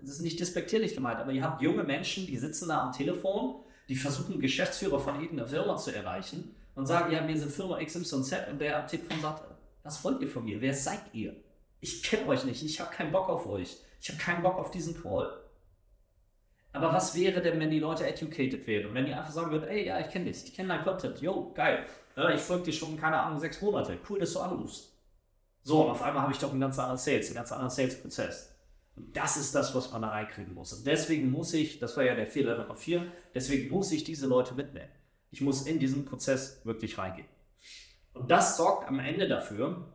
das 0.00 0.10
ist 0.10 0.20
nicht 0.20 0.38
despektierlich 0.38 0.94
gemeint, 0.94 1.18
aber 1.18 1.32
ihr 1.32 1.42
habt 1.42 1.62
junge 1.62 1.82
Menschen, 1.82 2.26
die 2.26 2.36
sitzen 2.36 2.68
da 2.68 2.82
am 2.82 2.92
Telefon, 2.92 3.62
die 3.88 3.96
versuchen 3.96 4.40
Geschäftsführer 4.40 5.00
von 5.00 5.14
irgendeiner 5.14 5.48
Firma 5.48 5.78
zu 5.78 5.94
erreichen 5.94 6.54
und 6.74 6.84
sagen, 6.84 7.10
ja, 7.12 7.26
wir 7.26 7.38
sind 7.38 7.52
Firma 7.52 7.82
XYZ 7.82 8.34
und 8.50 8.60
der 8.60 8.82
am 8.82 8.86
Telefon 8.86 9.18
sagt, 9.22 9.44
was 9.82 10.04
wollt 10.04 10.20
ihr 10.20 10.28
von 10.28 10.44
mir? 10.44 10.60
Wer 10.60 10.74
seid 10.74 11.00
ihr? 11.14 11.34
Ich 11.80 12.02
kenne 12.02 12.26
euch 12.28 12.44
nicht, 12.44 12.62
ich 12.62 12.80
habe 12.80 12.94
keinen 12.94 13.12
Bock 13.12 13.30
auf 13.30 13.46
euch. 13.46 13.78
Ich 14.00 14.10
habe 14.10 14.18
keinen 14.18 14.42
Bock 14.42 14.58
auf 14.58 14.70
diesen 14.70 15.00
Call. 15.00 15.32
Aber 16.74 16.92
was 16.92 17.14
wäre 17.14 17.40
denn, 17.40 17.60
wenn 17.60 17.70
die 17.70 17.78
Leute 17.78 18.04
educated 18.04 18.66
wären? 18.66 18.92
Wenn 18.92 19.06
die 19.06 19.14
einfach 19.14 19.30
sagen 19.30 19.52
würden, 19.52 19.68
ey, 19.68 19.87
ja, 19.87 20.00
ich 20.00 20.10
kenne 20.10 20.24
dich, 20.24 20.44
ich 20.44 20.54
kenne 20.54 20.70
deinen 20.70 20.82
Content, 20.82 21.20
yo, 21.20 21.52
geil. 21.54 21.87
Ich 22.34 22.40
folge 22.40 22.64
dir 22.64 22.72
schon, 22.72 22.98
keine 22.98 23.20
Ahnung, 23.20 23.38
sechs 23.38 23.62
Monate. 23.62 23.96
Cool, 24.08 24.18
dass 24.18 24.32
du 24.32 24.40
anrufst. 24.40 24.92
So, 25.62 25.84
und 25.84 25.90
auf 25.92 26.02
einmal 26.02 26.24
habe 26.24 26.32
ich 26.32 26.38
doch 26.38 26.50
einen 26.50 26.60
ganz 26.60 26.76
anderen 26.78 26.98
Sales, 26.98 27.26
einen 27.26 27.37
ganz 27.37 27.52
anderen 27.52 27.70
Sales-Prozess. 27.70 28.56
Und 28.96 29.16
das 29.16 29.37
ist 29.37 29.54
das, 29.54 29.72
was 29.74 29.92
man 29.92 30.02
da 30.02 30.08
reinkriegen 30.08 30.52
muss. 30.52 30.72
Und 30.72 30.84
deswegen 30.84 31.30
muss 31.30 31.54
ich, 31.54 31.78
das 31.78 31.96
war 31.96 32.04
ja 32.04 32.16
der 32.16 32.26
Fehler 32.26 32.58
Nummer 32.58 32.74
vier, 32.74 33.06
deswegen 33.34 33.70
muss 33.70 33.92
ich 33.92 34.02
diese 34.02 34.26
Leute 34.26 34.54
mitnehmen. 34.54 34.90
Ich 35.30 35.40
muss 35.40 35.66
in 35.66 35.78
diesen 35.78 36.04
Prozess 36.04 36.60
wirklich 36.64 36.98
reingehen. 36.98 37.28
Und 38.14 38.30
das 38.30 38.56
sorgt 38.56 38.88
am 38.88 38.98
Ende 38.98 39.28
dafür, 39.28 39.92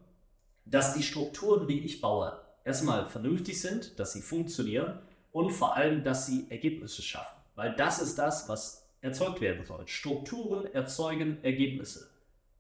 dass 0.66 0.94
die 0.94 1.04
Strukturen, 1.04 1.68
die 1.68 1.86
ich 1.86 2.00
baue, 2.00 2.40
erstmal 2.64 3.08
vernünftig 3.08 3.60
sind, 3.60 4.00
dass 4.00 4.14
sie 4.14 4.22
funktionieren 4.22 5.00
und 5.32 5.52
vor 5.52 5.76
allem, 5.76 6.04
dass 6.04 6.26
sie 6.26 6.48
Ergebnisse 6.50 7.02
schaffen. 7.02 7.38
Weil 7.56 7.76
das 7.76 8.02
ist 8.02 8.18
das, 8.18 8.48
was 8.50 8.88
erzeugt 9.02 9.42
werden 9.42 9.66
soll. 9.66 9.88
Strukturen 9.88 10.66
erzeugen 10.74 11.44
Ergebnisse. 11.44 12.10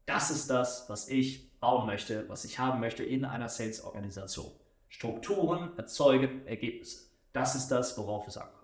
Das 0.05 0.31
ist 0.31 0.49
das, 0.49 0.89
was 0.89 1.09
ich 1.09 1.49
bauen 1.59 1.85
möchte, 1.85 2.27
was 2.29 2.45
ich 2.45 2.59
haben 2.59 2.79
möchte 2.79 3.03
in 3.03 3.25
einer 3.25 3.49
Sales-Organisation. 3.49 4.51
Strukturen 4.87 5.77
erzeugen 5.77 6.45
Ergebnisse. 6.47 7.09
Das 7.33 7.55
ist 7.55 7.67
das, 7.67 7.97
worauf 7.97 8.27
es 8.27 8.37
ankommt. 8.37 8.55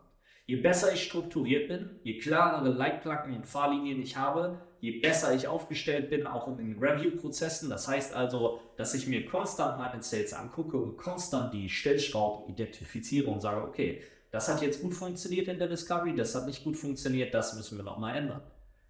Je 0.48 0.58
besser 0.58 0.94
ich 0.94 1.04
strukturiert 1.04 1.68
bin, 1.68 2.00
je 2.04 2.20
klarere 2.20 2.70
Leitplanken 2.70 3.36
und 3.36 3.48
Fahrlinien 3.48 4.02
ich 4.02 4.18
habe, 4.18 4.60
je 4.86 5.00
besser 5.00 5.34
ich 5.34 5.48
aufgestellt 5.48 6.12
bin, 6.12 6.28
auch 6.28 6.48
in 6.48 6.58
den 6.58 6.78
Review-Prozessen. 6.78 7.70
Das 7.70 7.88
heißt 7.88 8.14
also, 8.14 8.60
dass 8.78 8.94
ich 8.94 9.08
mir 9.08 9.26
konstant 9.26 9.80
meine 9.80 10.04
Sales 10.04 10.34
angucke 10.34 10.78
und 10.78 10.96
konstant 10.96 11.54
die 11.54 11.70
Stellschrauben 11.70 12.48
identifiziere 12.54 13.32
und 13.32 13.42
sage, 13.42 13.64
okay, 13.64 14.04
das 14.32 14.48
hat 14.48 14.62
jetzt 14.62 14.82
gut 14.82 14.94
funktioniert 14.94 15.48
in 15.48 15.58
der 15.58 15.68
Discovery, 15.68 16.16
das 16.16 16.36
hat 16.36 16.46
nicht 16.46 16.64
gut 16.64 16.78
funktioniert, 16.78 17.34
das 17.34 17.56
müssen 17.56 17.78
wir 17.78 17.84
nochmal 17.84 18.18
ändern. 18.18 18.42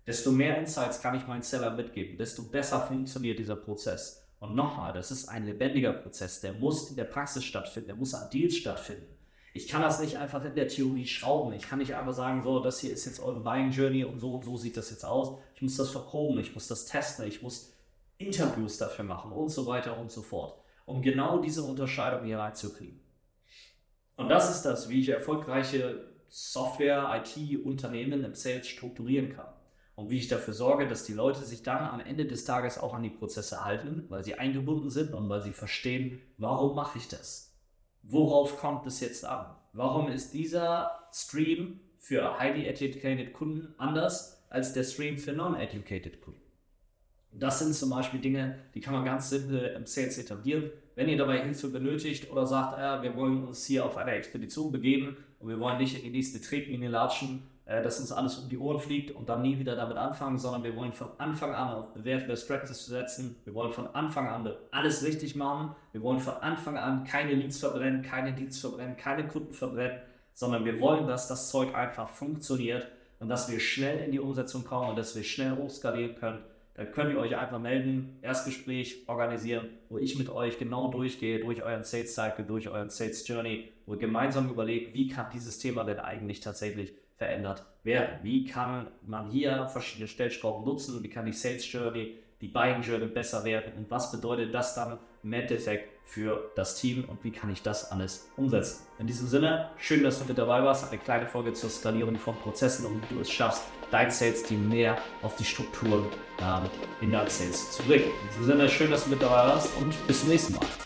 Desto 0.05 0.31
mehr 0.31 0.58
Insights 0.58 1.01
kann 1.01 1.15
ich 1.15 1.27
meinen 1.27 1.43
Seller 1.43 1.71
mitgeben, 1.71 2.17
desto 2.17 2.43
besser 2.43 2.81
funktioniert 2.81 3.39
dieser 3.39 3.55
Prozess. 3.55 4.27
Und 4.39 4.53
nochmal, 4.53 4.91
das 4.91 5.12
ist 5.12 5.29
ein 5.29 5.45
lebendiger 5.45 5.93
Prozess, 5.93 6.41
der 6.41 6.53
muss 6.53 6.89
in 6.89 6.97
der 6.97 7.05
Praxis 7.05 7.45
stattfinden, 7.45 7.88
der 7.88 7.95
muss 7.95 8.13
an 8.13 8.29
Deals 8.31 8.58
stattfinden. 8.58 9.14
Ich 9.56 9.70
kann 9.70 9.82
das 9.82 10.02
nicht 10.02 10.18
einfach 10.18 10.44
in 10.44 10.54
der 10.54 10.68
Theorie 10.68 11.08
schrauben. 11.08 11.54
Ich 11.54 11.70
kann 11.70 11.80
nicht 11.80 11.96
einfach 11.96 12.12
sagen, 12.12 12.44
so, 12.44 12.60
das 12.60 12.82
hier 12.82 12.91
ist 12.91 13.06
jetzt 13.06 13.22
eure 13.22 13.39
Buying 13.39 13.72
Journey 13.72 14.04
und 14.04 14.20
so 14.20 14.34
und 14.34 14.44
so 14.44 14.58
sieht 14.58 14.76
das 14.76 14.89
jetzt 14.89 15.06
aus. 15.06 15.39
Ich 15.56 15.62
muss 15.62 15.78
das 15.78 15.91
verproben, 15.91 16.39
ich 16.39 16.54
muss 16.54 16.68
das 16.68 16.84
testen, 16.84 17.26
ich 17.26 17.41
muss 17.41 17.72
Interviews 18.18 18.78
dafür 18.78 19.06
machen 19.06 19.32
und 19.32 19.48
so 19.48 19.65
weiter 19.65 19.98
und 19.98 20.12
so 20.12 20.24
fort, 20.24 20.60
um 20.86 21.02
genau 21.02 21.39
diese 21.39 21.63
Unterscheidung 21.63 22.26
hier 22.26 22.38
reinzukriegen. 22.38 23.00
Und 24.18 24.28
das 24.28 24.54
ist 24.54 24.63
das, 24.63 24.89
wie 24.89 25.00
ich 25.00 25.08
erfolgreiche 25.08 26.04
Software, 26.28 27.24
IT-Unternehmen 27.24 28.26
im 28.26 28.36
Sales 28.36 28.68
strukturieren 28.68 29.30
kann. 29.30 29.54
Und 29.96 30.10
wie 30.10 30.18
ich 30.18 30.28
dafür 30.28 30.54
sorge, 30.54 30.86
dass 30.86 31.06
die 31.06 31.13
Leute 31.13 31.46
sich 31.46 31.63
dann 31.63 31.82
am 31.82 32.02
Ende 32.02 32.26
des 32.26 32.44
Tages 32.44 32.78
auch 32.78 32.94
an 32.94 33.04
die 33.04 33.10
Prozesse 33.10 33.63
halten, 33.63 34.04
weil 34.10 34.26
sie 34.26 34.36
eingebunden 34.36 34.89
sind 34.89 35.13
und 35.13 35.30
weil 35.30 35.41
sie 35.41 35.54
verstehen, 35.54 36.22
warum 36.38 36.76
mache 36.76 36.98
ich 36.98 37.08
das? 37.08 37.44
Worauf 38.08 38.58
kommt 38.58 38.86
es 38.86 39.00
jetzt 39.00 39.26
an? 39.26 39.56
Warum 39.74 40.08
ist 40.10 40.34
dieser 40.34 40.91
Stream 41.12 41.80
für 42.06 42.39
highly 42.39 42.68
educated 42.68 43.34
Kunden 43.34 43.74
anders 43.80 44.46
als 44.50 44.74
der 44.74 44.84
Stream 44.84 45.18
für 45.18 45.34
non-educated 45.34 46.22
Kunden. 46.22 46.39
Das 47.32 47.60
sind 47.60 47.74
zum 47.74 47.89
Beispiel 47.89 48.22
Dinge, 48.22 48.60
die 48.76 48.80
kann 48.80 48.94
man 48.94 49.04
ganz 49.04 49.32
simpel 49.32 49.74
im 49.76 49.88
Sales 49.88 50.20
etablieren. 50.20 50.70
Wenn 50.94 51.10
ihr 51.10 51.18
dabei 51.18 51.44
Hilfe 51.44 51.68
benötigt 51.68 52.32
oder 52.32 52.46
sagt, 52.46 52.78
äh, 52.78 53.04
wir 53.04 53.15
wollen 53.15 53.44
uns 53.44 53.65
hier 53.65 53.86
auf 53.86 53.98
eine 53.98 54.12
Expedition 54.12 54.72
begeben 54.72 55.18
und 55.39 55.50
wir 55.50 55.60
wollen 55.60 55.80
nicht 55.80 55.98
in 55.98 56.04
die 56.04 56.12
nächste 56.12 56.39
Tretmine 56.39 56.88
latschen, 56.88 57.41
äh, 57.65 57.82
dass 57.82 57.99
uns 57.99 58.12
alles 58.12 58.38
um 58.38 58.49
die 58.49 58.58
Ohren 58.58 58.80
fliegt 58.80 59.12
und 59.12 59.30
dann 59.30 59.41
nie 59.41 59.58
wieder 59.58 59.75
damit 59.75 59.97
anfangen, 59.97 60.38
sondern 60.38 60.63
wir 60.63 60.75
wollen 60.75 60.93
von 60.93 61.08
Anfang 61.17 61.54
an 61.54 61.69
auf 61.69 61.93
bewährte 61.93 62.28
Best 62.28 62.47
Practice 62.47 62.86
setzen. 62.86 63.38
Wir 63.43 63.54
wollen 63.54 63.73
von 63.73 63.88
Anfang 63.88 64.28
an 64.28 64.49
alles 64.71 65.04
richtig 65.04 65.36
machen. 65.36 65.75
Wir 65.91 66.01
wollen 66.01 66.19
von 66.19 66.36
Anfang 66.36 66.78
an 66.78 67.04
keine 67.04 67.34
Leads 67.34 67.60
verbrennen, 67.60 68.01
keine 68.01 68.34
Deals 68.34 68.60
verbrennen, 68.60 68.97
keine 68.97 69.28
Kunden 69.28 69.54
verbrennen, 69.54 69.99
sondern 70.34 70.65
wir 70.65 70.80
wollen, 70.80 71.08
dass 71.08 71.28
das 71.28 71.49
Zeug 71.49 71.73
einfach 71.73 72.10
funktioniert 72.10 72.88
und 73.19 73.30
dass 73.30 73.49
wir 73.51 73.60
schnell 73.60 73.99
in 73.99 74.12
die 74.12 74.19
Umsetzung 74.19 74.63
kommen 74.63 74.89
und 74.89 74.97
dass 74.97 75.15
wir 75.15 75.23
schnell 75.23 75.56
hochskalieren 75.56 76.15
können 76.15 76.39
dann 76.75 76.91
könnt 76.91 77.13
ihr 77.13 77.19
euch 77.19 77.36
einfach 77.38 77.60
melden, 77.60 78.19
Erstgespräch 78.21 79.06
organisieren, 79.08 79.69
wo 79.88 79.97
ich 79.97 80.17
mit 80.19 80.30
euch 80.30 80.60
genau 80.60 80.91
durchgehe, 80.91 81.39
durch 81.39 81.63
euren 81.63 81.86
Sales 81.86 82.13
Cycle, 82.13 82.43
durch 82.43 82.67
euren 82.67 82.89
Sales 82.89 83.25
Journey, 83.25 83.71
wo 83.86 83.93
wir 83.93 83.99
gemeinsam 83.99 84.49
überlegen, 84.49 84.93
wie 84.93 85.08
kann 85.08 85.28
dieses 85.34 85.58
Thema 85.58 85.86
denn 85.86 85.99
eigentlich 85.99 86.41
tatsächlich 86.41 86.93
verändert 87.17 87.65
werden? 87.84 88.19
Wie 88.23 88.45
kann 88.45 88.88
man 89.06 89.30
hier 89.30 89.67
verschiedene 89.67 90.08
Stellschrauben 90.08 90.65
nutzen? 90.65 91.01
Wie 91.04 91.10
kann 91.10 91.25
die 91.25 91.34
Sales 91.34 91.71
Journey, 91.71 92.19
die 92.41 92.47
Buying 92.47 92.82
Journey 92.82 93.08
besser 93.08 93.43
werden? 93.43 93.73
Und 93.78 93.89
was 93.89 94.12
bedeutet 94.12 94.54
das 94.54 94.75
dann 94.75 94.99
im 95.23 95.34
Endeffekt 95.34 95.89
für 96.08 96.51
das 96.56 96.80
Team 96.80 97.06
und 97.06 97.23
wie 97.23 97.32
kann 97.32 97.49
ich 97.51 97.62
das 97.62 97.91
alles 97.91 98.30
umsetzen? 98.38 98.86
In 98.99 99.08
diesem 99.08 99.28
Sinne, 99.28 99.69
schön, 99.78 100.04
dass 100.04 100.19
du 100.19 100.25
mit 100.25 100.38
dabei 100.38 100.63
warst. 100.63 100.91
Eine 100.91 101.01
kleine 101.01 101.28
Folge 101.28 101.54
zur 101.54 101.69
Skalierung 101.69 102.15
von 102.15 102.36
Prozessen 102.36 102.86
und 102.86 103.10
wie 103.10 103.15
du 103.15 103.21
es 103.21 103.32
schaffst, 103.32 103.63
dein 103.91 104.12
Sales-Team 104.12 104.69
mehr 104.69 104.97
auf 105.21 105.36
die 105.36 105.45
Strukturen 105.45 106.06
ähm, 106.41 106.69
in 107.01 107.12
deinem 107.12 107.30
Sales 107.30 107.71
zu 107.71 107.84
bringen. 107.84 108.06
In 108.06 108.28
diesem 108.30 108.45
Sinne, 108.45 108.69
schön, 108.69 108.91
dass 108.91 109.06
du 109.06 109.12
mit 109.12 109.21
dabei 109.21 109.47
warst 109.47 109.75
und 109.78 109.95
bis 110.08 110.21
zum 110.21 110.30
nächsten 110.30 110.54
Mal. 110.54 110.85